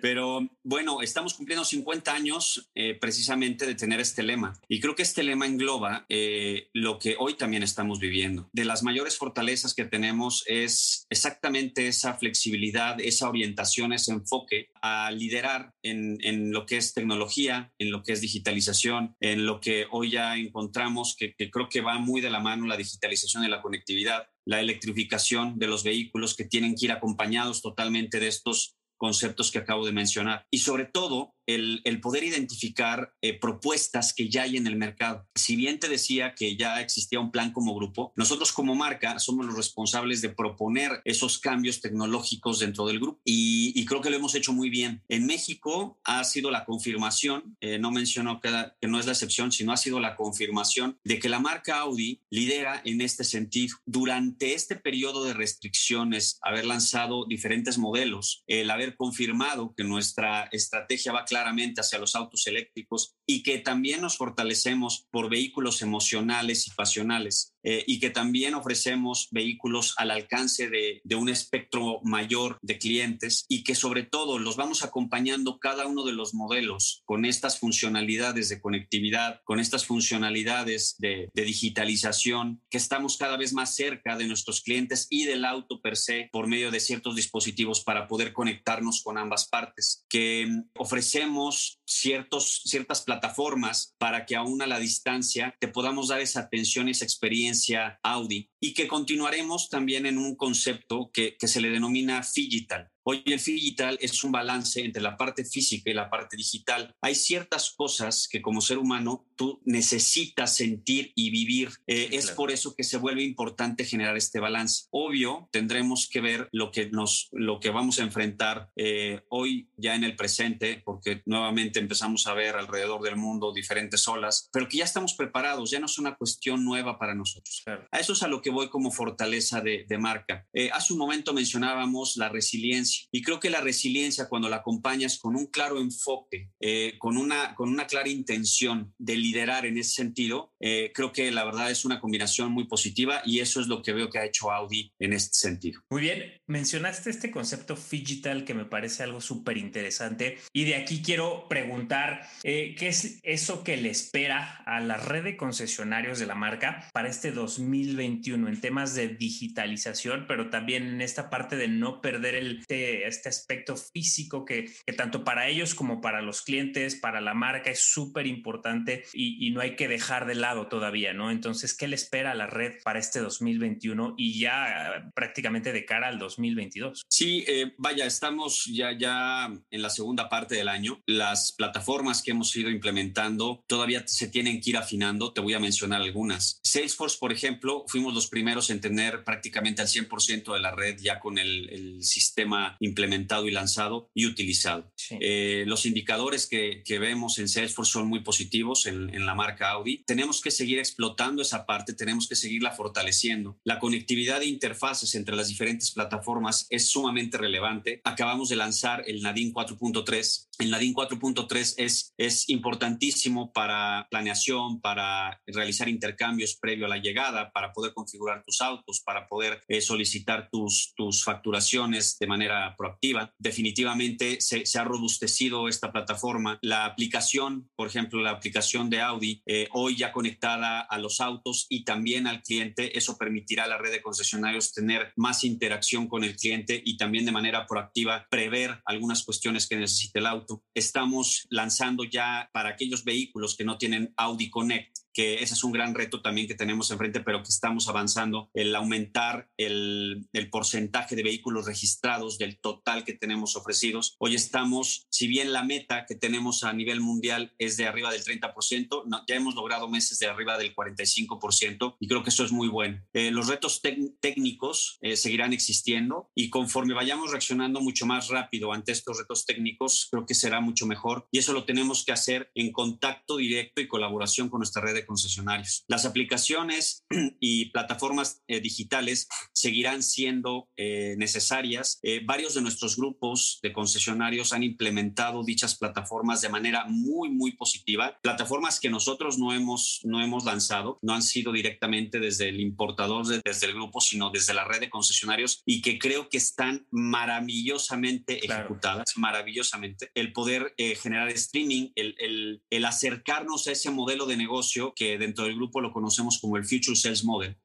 Pero 0.00 0.48
bueno, 0.62 1.02
estamos 1.02 1.34
cumpliendo 1.34 1.64
50 1.64 2.12
años 2.12 2.70
eh, 2.74 2.94
precisamente 2.94 3.66
de 3.66 3.74
tener 3.74 4.00
este 4.00 4.22
lema. 4.22 4.58
Y 4.68 4.80
creo 4.80 4.94
que 4.94 5.02
este 5.02 5.22
lema 5.22 5.46
engloba 5.46 6.06
eh, 6.08 6.68
lo 6.72 6.98
que 6.98 7.16
hoy 7.18 7.34
también 7.34 7.62
estamos 7.62 7.98
viviendo. 7.98 8.48
De 8.52 8.64
las 8.64 8.82
mayores 8.82 9.16
fortalezas 9.16 9.74
que 9.74 9.84
tenemos 9.84 10.44
es 10.46 11.06
exactamente 11.10 11.88
esa 11.88 12.14
flexibilidad, 12.14 13.00
esa 13.00 13.28
orientación, 13.28 13.92
ese 13.92 14.12
enfoque 14.12 14.70
a 14.82 15.10
liderar 15.10 15.72
en, 15.82 16.52
lo 16.52 16.66
que 16.66 16.76
es 16.76 16.94
tecnología, 16.94 17.72
en 17.78 17.90
lo 17.90 18.02
que 18.02 18.12
es 18.12 18.20
digitalización, 18.20 19.16
en 19.20 19.46
lo 19.46 19.60
que 19.60 19.86
hoy 19.90 20.10
ya 20.10 20.36
encontramos 20.36 21.16
que, 21.18 21.34
que 21.34 21.50
creo 21.50 21.68
que 21.68 21.80
va 21.80 21.98
muy 21.98 22.20
de 22.20 22.30
la 22.30 22.40
mano 22.40 22.66
la 22.66 22.76
digitalización 22.76 23.44
y 23.44 23.48
la 23.48 23.62
conectividad, 23.62 24.26
la 24.44 24.60
electrificación 24.60 25.58
de 25.58 25.66
los 25.66 25.84
vehículos 25.84 26.34
que 26.34 26.44
tienen 26.44 26.74
que 26.74 26.86
ir 26.86 26.92
acompañados 26.92 27.62
totalmente 27.62 28.20
de 28.20 28.28
estos 28.28 28.76
conceptos 28.96 29.50
que 29.50 29.58
acabo 29.58 29.84
de 29.84 29.92
mencionar. 29.92 30.46
Y 30.50 30.58
sobre 30.58 30.86
todo, 30.86 31.33
el, 31.46 31.82
poder 32.00 32.24
identificar 32.24 33.14
eh, 33.22 33.38
propuestas 33.38 34.12
que 34.12 34.28
ya 34.28 34.42
hay 34.42 34.56
en 34.56 34.66
el 34.66 34.76
mercado. 34.76 35.26
Si 35.34 35.56
bien 35.56 35.78
te 35.78 35.88
decía 35.88 36.34
que 36.34 36.56
ya 36.56 36.80
existía 36.80 37.20
un 37.20 37.30
plan 37.30 37.52
como 37.52 37.74
grupo, 37.74 38.12
nosotros 38.16 38.52
como 38.52 38.74
marca 38.74 39.18
somos 39.18 39.46
los 39.46 39.56
responsables 39.56 40.20
de 40.20 40.30
proponer 40.30 41.00
esos 41.04 41.38
cambios 41.38 41.80
tecnológicos 41.80 42.58
dentro 42.58 42.86
del 42.86 43.00
grupo 43.00 43.20
y, 43.24 43.84
creo 43.84 44.00
que 44.00 44.08
lo 44.08 44.16
hemos 44.16 44.34
hecho 44.34 44.54
muy 44.54 44.70
bien. 44.70 45.02
En 45.08 45.26
México 45.26 45.98
ha 46.04 46.24
sido 46.24 46.50
la 46.50 46.64
confirmación, 46.64 47.56
eh, 47.60 47.78
no 47.78 47.90
menciono 47.90 48.40
que, 48.40 48.50
que 48.80 48.88
no 48.88 48.98
es 48.98 49.04
la 49.04 49.12
excepción, 49.12 49.52
sino 49.52 49.72
ha 49.72 49.76
sido 49.76 50.00
la 50.00 50.16
confirmación 50.16 50.98
de 51.04 51.18
que 51.18 51.28
la 51.28 51.38
marca 51.38 51.80
Audi 51.80 52.22
lidera 52.30 52.80
en 52.84 53.02
este 53.02 53.24
sentido. 53.24 53.76
Durante 53.84 54.54
este 54.54 54.76
periodo 54.76 55.24
de 55.24 55.34
restricciones, 55.34 56.38
haber 56.42 56.64
lanzado 56.64 57.26
diferentes 57.26 57.76
modelos, 57.76 58.42
el 58.46 58.70
haber 58.70 58.96
confirmado 58.96 59.74
que 59.76 59.84
nuestra 59.84 60.44
estrategia 60.50 61.12
va 61.12 61.24
claramente 61.34 61.80
hacia 61.80 61.98
los 61.98 62.14
autos 62.14 62.46
eléctricos 62.46 63.16
y 63.26 63.42
que 63.42 63.58
también 63.58 64.00
nos 64.00 64.16
fortalecemos 64.16 65.08
por 65.10 65.28
vehículos 65.28 65.82
emocionales 65.82 66.68
y 66.68 66.70
pasionales. 66.70 67.53
Eh, 67.66 67.82
y 67.86 67.98
que 67.98 68.10
también 68.10 68.54
ofrecemos 68.54 69.28
vehículos 69.30 69.94
al 69.96 70.10
alcance 70.10 70.68
de, 70.68 71.00
de, 71.02 71.14
un 71.14 71.30
espectro 71.30 72.00
mayor 72.02 72.58
de 72.60 72.76
clientes 72.76 73.46
y 73.48 73.64
que 73.64 73.74
sobre 73.74 74.02
todo 74.02 74.38
los 74.38 74.56
vamos 74.56 74.84
acompañando 74.84 75.58
cada 75.58 75.86
uno 75.86 76.04
de 76.04 76.12
los 76.12 76.34
modelos 76.34 77.00
con 77.06 77.24
estas 77.24 77.58
funcionalidades 77.58 78.50
de 78.50 78.60
conectividad, 78.60 79.40
con 79.44 79.60
estas 79.60 79.86
funcionalidades 79.86 80.96
de, 80.98 81.30
de 81.32 81.42
digitalización, 81.42 82.60
que 82.68 82.76
estamos 82.76 83.16
cada 83.16 83.38
vez 83.38 83.54
más 83.54 83.74
cerca 83.74 84.18
de 84.18 84.26
nuestros 84.26 84.60
clientes 84.60 85.06
y 85.08 85.24
del 85.24 85.46
auto 85.46 85.80
per 85.80 85.96
se 85.96 86.28
por 86.32 86.46
medio 86.46 86.70
de 86.70 86.80
ciertos 86.80 87.16
dispositivos 87.16 87.82
para 87.82 88.08
poder 88.08 88.34
conectarnos 88.34 89.02
con 89.02 89.16
ambas 89.16 89.48
partes, 89.48 90.04
que 90.10 90.64
ofrecemos 90.76 91.80
ciertos, 91.86 92.60
ciertas 92.66 93.00
plataformas 93.00 93.94
para 93.96 94.26
que 94.26 94.36
aún 94.36 94.60
a 94.60 94.66
la 94.66 94.78
distancia 94.78 95.56
te 95.58 95.68
podamos 95.68 96.08
dar 96.08 96.20
esa 96.20 96.40
atención 96.40 96.88
y 96.88 96.90
esa 96.90 97.06
experiencia 97.06 97.53
Audi 98.02 98.50
y 98.64 98.72
que 98.72 98.88
continuaremos 98.88 99.68
también 99.68 100.06
en 100.06 100.16
un 100.16 100.36
concepto 100.36 101.10
que, 101.12 101.36
que 101.36 101.48
se 101.48 101.60
le 101.60 101.68
denomina 101.68 102.22
Digital, 102.34 102.90
Hoy 103.06 103.22
el 103.26 103.38
digital 103.38 103.98
es 104.00 104.24
un 104.24 104.32
balance 104.32 104.82
entre 104.82 105.02
la 105.02 105.18
parte 105.18 105.44
física 105.44 105.90
y 105.90 105.94
la 105.94 106.08
parte 106.08 106.38
digital. 106.38 106.94
Hay 107.02 107.14
ciertas 107.14 107.74
cosas 107.76 108.26
que 108.30 108.40
como 108.40 108.62
ser 108.62 108.78
humano 108.78 109.26
tú 109.36 109.60
necesitas 109.66 110.56
sentir 110.56 111.12
y 111.14 111.28
vivir. 111.28 111.68
Eh, 111.86 112.08
es 112.12 112.30
por 112.30 112.50
eso 112.50 112.74
que 112.74 112.82
se 112.82 112.96
vuelve 112.96 113.22
importante 113.22 113.84
generar 113.84 114.16
este 114.16 114.40
balance. 114.40 114.86
Obvio, 114.90 115.50
tendremos 115.52 116.08
que 116.10 116.22
ver 116.22 116.48
lo 116.50 116.70
que 116.70 116.88
nos, 116.88 117.28
lo 117.32 117.60
que 117.60 117.68
vamos 117.68 117.98
a 117.98 118.04
enfrentar 118.04 118.70
eh, 118.74 119.20
hoy 119.28 119.68
ya 119.76 119.94
en 119.94 120.04
el 120.04 120.16
presente, 120.16 120.80
porque 120.82 121.20
nuevamente 121.26 121.80
empezamos 121.80 122.26
a 122.26 122.32
ver 122.32 122.56
alrededor 122.56 123.02
del 123.02 123.16
mundo 123.16 123.52
diferentes 123.52 124.08
olas, 124.08 124.48
pero 124.50 124.66
que 124.66 124.78
ya 124.78 124.84
estamos 124.84 125.12
preparados. 125.12 125.70
Ya 125.70 125.78
no 125.78 125.86
es 125.86 125.98
una 125.98 126.16
cuestión 126.16 126.64
nueva 126.64 126.98
para 126.98 127.14
nosotros. 127.14 127.64
A 127.66 127.98
eso 127.98 128.14
es 128.14 128.22
a 128.22 128.28
lo 128.28 128.40
que 128.40 128.48
voy 128.54 128.70
como 128.70 128.90
fortaleza 128.90 129.60
de, 129.60 129.84
de 129.86 129.98
marca. 129.98 130.46
Eh, 130.52 130.70
hace 130.72 130.92
un 130.94 130.98
momento 130.98 131.34
mencionábamos 131.34 132.16
la 132.16 132.28
resiliencia 132.28 133.06
y 133.12 133.22
creo 133.22 133.40
que 133.40 133.50
la 133.50 133.60
resiliencia, 133.60 134.28
cuando 134.28 134.48
la 134.48 134.56
acompañas 134.56 135.18
con 135.18 135.36
un 135.36 135.46
claro 135.46 135.78
enfoque, 135.80 136.50
eh, 136.60 136.94
con, 136.98 137.16
una, 137.16 137.54
con 137.54 137.68
una 137.68 137.86
clara 137.86 138.08
intención 138.08 138.94
de 138.98 139.16
liderar 139.16 139.66
en 139.66 139.78
ese 139.78 139.92
sentido, 139.92 140.54
eh, 140.60 140.92
creo 140.94 141.12
que 141.12 141.30
la 141.30 141.44
verdad 141.44 141.70
es 141.70 141.84
una 141.84 142.00
combinación 142.00 142.50
muy 142.50 142.66
positiva 142.66 143.20
y 143.24 143.40
eso 143.40 143.60
es 143.60 143.66
lo 143.66 143.82
que 143.82 143.92
veo 143.92 144.08
que 144.08 144.18
ha 144.18 144.24
hecho 144.24 144.50
Audi 144.50 144.92
en 144.98 145.12
este 145.12 145.34
sentido. 145.34 145.82
Muy 145.90 146.02
bien, 146.02 146.40
mencionaste 146.46 147.10
este 147.10 147.30
concepto 147.30 147.76
digital 147.90 148.44
que 148.44 148.54
me 148.54 148.64
parece 148.64 149.02
algo 149.02 149.20
súper 149.20 149.56
interesante 149.56 150.38
y 150.52 150.64
de 150.64 150.76
aquí 150.76 151.02
quiero 151.02 151.46
preguntar 151.48 152.28
eh, 152.42 152.74
qué 152.78 152.88
es 152.88 153.18
eso 153.22 153.64
que 153.64 153.76
le 153.76 153.90
espera 153.90 154.62
a 154.66 154.80
la 154.80 154.96
red 154.96 155.24
de 155.24 155.36
concesionarios 155.36 156.18
de 156.18 156.26
la 156.26 156.34
marca 156.34 156.88
para 156.92 157.08
este 157.08 157.32
2021 157.32 158.43
en 158.48 158.60
temas 158.60 158.94
de 158.94 159.08
digitalización, 159.08 160.26
pero 160.26 160.50
también 160.50 160.86
en 160.86 161.00
esta 161.00 161.30
parte 161.30 161.56
de 161.56 161.68
no 161.68 162.00
perder 162.00 162.34
el, 162.34 162.64
este, 162.68 163.28
aspecto 163.28 163.76
físico 163.76 164.44
que, 164.44 164.70
tanto 164.96 165.24
para 165.24 165.48
ellos 165.48 165.74
como 165.74 166.00
para 166.00 166.22
los 166.22 166.42
clientes, 166.42 166.96
para 166.96 167.20
la 167.20 167.34
marca 167.34 167.70
es 167.70 167.80
súper 167.80 168.26
importante 168.26 169.04
y, 169.12 169.44
no 169.54 169.60
hay 169.60 169.76
que 169.76 169.86
dejar 169.86 170.26
de 170.26 170.34
lado 170.34 170.66
todavía, 170.66 171.12
¿no? 171.12 171.30
Entonces, 171.30 171.76
¿qué 171.76 171.86
le 171.86 171.94
espera 171.94 172.32
a 172.32 172.34
la 172.34 172.48
red 172.48 172.82
para 172.82 172.98
este 172.98 173.20
2021 173.20 174.14
y 174.16 174.40
ya 174.40 175.12
prácticamente 175.14 175.72
de 175.72 175.84
cara 175.84 176.08
al 176.08 176.18
2022? 176.18 177.04
Sí, 177.08 177.44
eh, 177.46 177.72
vaya, 177.78 178.04
estamos 178.06 178.64
ya, 178.64 178.96
ya 178.98 179.46
en 179.46 179.82
la 179.82 179.90
segunda 179.90 180.28
parte 180.28 180.56
del 180.56 180.68
año. 180.68 181.02
Las 181.06 181.52
plataformas 181.52 182.22
que 182.22 182.32
hemos 182.32 182.54
ido 182.56 182.70
implementando 182.70 183.62
todavía 183.68 184.02
se 184.06 184.28
tienen 184.28 184.60
que 184.60 184.70
ir 184.70 184.76
afinando. 184.76 185.32
Te 185.32 185.40
voy 185.40 185.54
a 185.54 185.60
mencionar 185.60 186.02
algunas. 186.02 186.60
Salesforce, 186.62 187.18
por 187.18 187.32
ejemplo, 187.32 187.84
fuimos 187.86 188.14
los 188.14 188.28
primeros 188.34 188.68
en 188.70 188.80
tener 188.80 189.22
prácticamente 189.22 189.80
al 189.80 189.86
100% 189.86 190.54
de 190.54 190.58
la 190.58 190.72
red 190.72 190.98
ya 191.00 191.20
con 191.20 191.38
el, 191.38 191.70
el 191.70 192.02
sistema 192.02 192.76
implementado 192.80 193.46
y 193.46 193.52
lanzado 193.52 194.10
y 194.12 194.26
utilizado. 194.26 194.92
Eh, 195.20 195.62
los 195.68 195.86
indicadores 195.86 196.48
que, 196.48 196.82
que, 196.84 196.98
vemos 196.98 197.38
en 197.38 197.48
Salesforce 197.48 197.92
son 197.92 198.08
muy 198.08 198.24
positivos 198.24 198.86
en, 198.86 199.14
en, 199.14 199.24
la 199.24 199.36
marca 199.36 199.70
Audi. 199.70 200.02
Tenemos 200.04 200.40
que 200.40 200.50
seguir 200.50 200.80
explotando 200.80 201.42
esa 201.42 201.64
parte, 201.64 201.92
tenemos 201.92 202.26
que 202.26 202.34
seguirla 202.34 202.72
fortaleciendo. 202.72 203.56
La 203.62 203.78
conectividad 203.78 204.40
de 204.40 204.46
interfaces 204.46 205.14
entre 205.14 205.36
las 205.36 205.46
diferentes 205.46 205.92
plataformas 205.92 206.66
es 206.70 206.88
sumamente 206.88 207.38
relevante. 207.38 208.00
Acabamos 208.02 208.48
de 208.48 208.56
lanzar 208.56 209.04
el 209.06 209.22
Nadine 209.22 209.52
4.3. 209.52 210.48
El 210.58 210.70
Nadine 210.70 210.94
4.3 210.94 211.74
es, 211.76 212.12
es 212.18 212.48
importantísimo 212.48 213.52
para 213.52 214.08
planeación, 214.10 214.80
para 214.80 215.40
realizar 215.46 215.88
intercambios 215.88 216.56
previo 216.56 216.86
a 216.86 216.88
la 216.88 216.98
llegada, 216.98 217.52
para 217.52 217.72
poder 217.72 217.92
configurar 217.92 218.13
tus 218.46 218.60
autos, 218.60 219.02
para 219.04 219.26
poder 219.28 219.62
eh, 219.68 219.80
solicitar 219.80 220.48
tus, 220.50 220.92
tus 220.96 221.24
facturaciones 221.24 222.16
de 222.18 222.26
manera 222.26 222.74
proactiva. 222.76 223.32
Definitivamente 223.38 224.40
se, 224.40 224.64
ha 224.78 224.84
robustecido 224.84 225.68
esta 225.68 225.92
plataforma. 225.92 226.58
La 226.62 226.84
aplicación, 226.84 227.70
por 227.76 227.86
ejemplo, 227.86 228.20
la 228.20 228.30
aplicación 228.30 228.90
de 228.90 229.00
Audi, 229.00 229.42
eh, 229.46 229.68
hoy 229.72 229.96
ya 229.96 230.12
conectada 230.12 230.80
a 230.80 230.98
los 230.98 231.20
autos 231.20 231.66
y 231.68 231.84
también 231.84 232.26
al 232.26 232.42
cliente, 232.42 232.96
eso 232.96 233.16
permitirá 233.16 233.64
a 233.64 233.68
la 233.68 233.78
red 233.78 233.92
de 233.92 234.02
concesionarios 234.02 234.72
tener 234.72 235.12
más 235.16 235.44
interacción 235.44 236.08
con 236.08 236.24
el 236.24 236.36
cliente 236.36 236.80
y 236.84 236.96
también 236.96 237.24
de 237.24 237.32
manera 237.32 237.66
proactiva 237.66 238.26
prever 238.30 238.80
algunas 238.84 239.24
cuestiones 239.24 239.68
que 239.68 239.76
necesite 239.76 240.18
el 240.18 240.26
auto. 240.26 240.62
Estamos 240.74 241.46
lanzando 241.50 242.04
ya 242.04 242.48
para 242.52 242.70
aquellos 242.70 243.04
vehículos 243.04 243.56
que 243.56 243.64
no 243.64 243.78
tienen 243.78 244.12
Audi 244.16 244.50
Connect 244.50 244.93
que 245.14 245.42
ese 245.42 245.54
es 245.54 245.64
un 245.64 245.72
gran 245.72 245.94
reto 245.94 246.20
también 246.20 246.48
que 246.48 246.54
tenemos 246.54 246.90
enfrente, 246.90 247.20
pero 247.20 247.42
que 247.42 247.48
estamos 247.48 247.88
avanzando, 247.88 248.50
el 248.52 248.74
aumentar 248.74 249.48
el, 249.56 250.28
el, 250.32 250.50
porcentaje 250.50 251.16
de 251.16 251.22
vehículos 251.22 251.66
registrados 251.66 252.36
del 252.36 252.58
total 252.58 253.04
que 253.04 253.14
tenemos 253.14 253.56
ofrecidos. 253.56 254.16
Hoy 254.18 254.34
estamos, 254.34 255.06
si 255.10 255.28
bien 255.28 255.52
la 255.52 255.62
meta 255.62 256.04
que 256.06 256.16
tenemos 256.16 256.64
a 256.64 256.72
nivel 256.72 257.00
mundial 257.00 257.54
es 257.58 257.76
de 257.76 257.86
arriba 257.86 258.10
del 258.10 258.24
30%, 258.24 259.24
ya 259.28 259.34
hemos 259.36 259.54
logrado 259.54 259.88
meses 259.88 260.18
de 260.18 260.26
arriba 260.26 260.58
del 260.58 260.74
45% 260.74 261.96
y 262.00 262.08
creo 262.08 262.22
que 262.22 262.30
eso 262.30 262.44
es 262.44 262.52
muy 262.52 262.68
bueno. 262.68 263.00
Eh, 263.12 263.30
los 263.30 263.46
retos 263.46 263.80
técnicos 264.20 264.98
eh, 265.00 265.16
seguirán 265.16 265.52
existiendo 265.52 266.30
y 266.34 266.50
conforme 266.50 266.94
vayamos 266.94 267.30
reaccionando 267.30 267.80
mucho 267.80 268.04
más 268.06 268.28
rápido 268.28 268.72
ante 268.72 268.92
estos 268.92 269.18
retos 269.18 269.46
técnicos, 269.46 270.08
creo 270.10 270.26
que 270.26 270.34
será 270.34 270.60
mucho 270.60 270.86
mejor 270.86 271.28
y 271.30 271.38
eso 271.38 271.52
lo 271.52 271.64
tenemos 271.64 272.04
que 272.04 272.12
hacer 272.12 272.50
en 272.54 272.72
contacto 272.72 273.36
directo 273.36 273.80
y 273.80 273.88
colaboración 273.88 274.48
con 274.48 274.58
nuestra 274.58 274.82
red 274.82 274.94
de 274.94 275.03
concesionarios. 275.06 275.84
Las 275.88 276.04
aplicaciones 276.04 277.04
y 277.40 277.70
plataformas 277.70 278.42
eh, 278.48 278.60
digitales 278.60 279.28
seguirán 279.52 280.02
siendo 280.02 280.68
eh, 280.76 281.14
necesarias. 281.18 281.98
Eh, 282.02 282.20
varios 282.24 282.54
de 282.54 282.62
nuestros 282.62 282.96
grupos 282.96 283.58
de 283.62 283.72
concesionarios 283.72 284.52
han 284.52 284.62
implementado 284.62 285.44
dichas 285.44 285.76
plataformas 285.76 286.40
de 286.40 286.48
manera 286.48 286.84
muy, 286.88 287.30
muy 287.30 287.52
positiva. 287.52 288.18
Plataformas 288.22 288.80
que 288.80 288.90
nosotros 288.90 289.38
no 289.38 289.52
hemos, 289.52 290.00
no 290.04 290.22
hemos 290.22 290.44
lanzado, 290.44 290.98
no 291.02 291.14
han 291.14 291.22
sido 291.22 291.52
directamente 291.52 292.20
desde 292.20 292.48
el 292.48 292.60
importador, 292.60 293.26
desde 293.26 293.66
el 293.66 293.74
grupo, 293.74 294.00
sino 294.00 294.30
desde 294.30 294.54
la 294.54 294.64
red 294.64 294.80
de 294.80 294.90
concesionarios 294.90 295.62
y 295.64 295.82
que 295.82 295.98
creo 295.98 296.28
que 296.28 296.38
están 296.38 296.86
maravillosamente 296.90 298.44
ejecutadas, 298.44 299.12
maravillosamente. 299.16 300.10
El 300.14 300.32
poder 300.32 300.74
generar 301.00 301.28
streaming, 301.30 301.90
el, 301.94 302.14
el, 302.18 302.62
el 302.70 302.84
acercarnos 302.84 303.66
a 303.66 303.72
ese 303.72 303.90
modelo 303.90 304.26
de 304.26 304.36
negocio 304.36 304.92
que 304.94 305.18
dentro 305.18 305.44
del 305.44 305.56
grupo 305.56 305.80
lo 305.80 305.92
conocemos 305.92 306.38
como 306.40 306.56
el 306.56 306.64
Future 306.64 306.96
Sales 306.96 307.24
Model, 307.24 307.56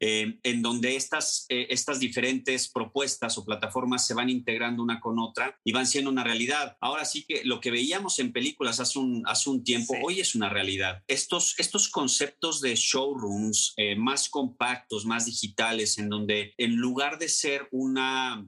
eh, 0.00 0.38
en 0.42 0.62
donde 0.62 0.96
estas, 0.96 1.46
eh, 1.48 1.66
estas 1.70 1.98
diferentes 1.98 2.68
propuestas 2.68 3.38
o 3.38 3.44
plataformas 3.44 4.06
se 4.06 4.14
van 4.14 4.28
integrando 4.28 4.82
una 4.82 5.00
con 5.00 5.18
otra 5.18 5.58
y 5.64 5.72
van 5.72 5.86
siendo 5.86 6.10
una 6.10 6.24
realidad. 6.24 6.76
Ahora 6.80 7.04
sí 7.04 7.24
que 7.26 7.42
lo 7.44 7.60
que 7.60 7.70
veíamos 7.70 8.18
en 8.18 8.32
películas 8.32 8.80
hace 8.80 8.98
un, 8.98 9.22
hace 9.26 9.50
un 9.50 9.64
tiempo, 9.64 9.94
hoy 10.02 10.20
es 10.20 10.34
una 10.34 10.48
realidad. 10.48 11.02
Estos, 11.08 11.54
estos 11.58 11.88
conceptos 11.88 12.60
de 12.60 12.74
showrooms 12.74 13.74
eh, 13.76 13.96
más 13.96 14.28
compactos, 14.28 15.06
más 15.06 15.26
digitales, 15.26 15.98
en 15.98 16.08
donde 16.08 16.54
en 16.58 16.76
lugar 16.76 17.18
de 17.18 17.28
ser 17.28 17.68
una, 17.70 18.46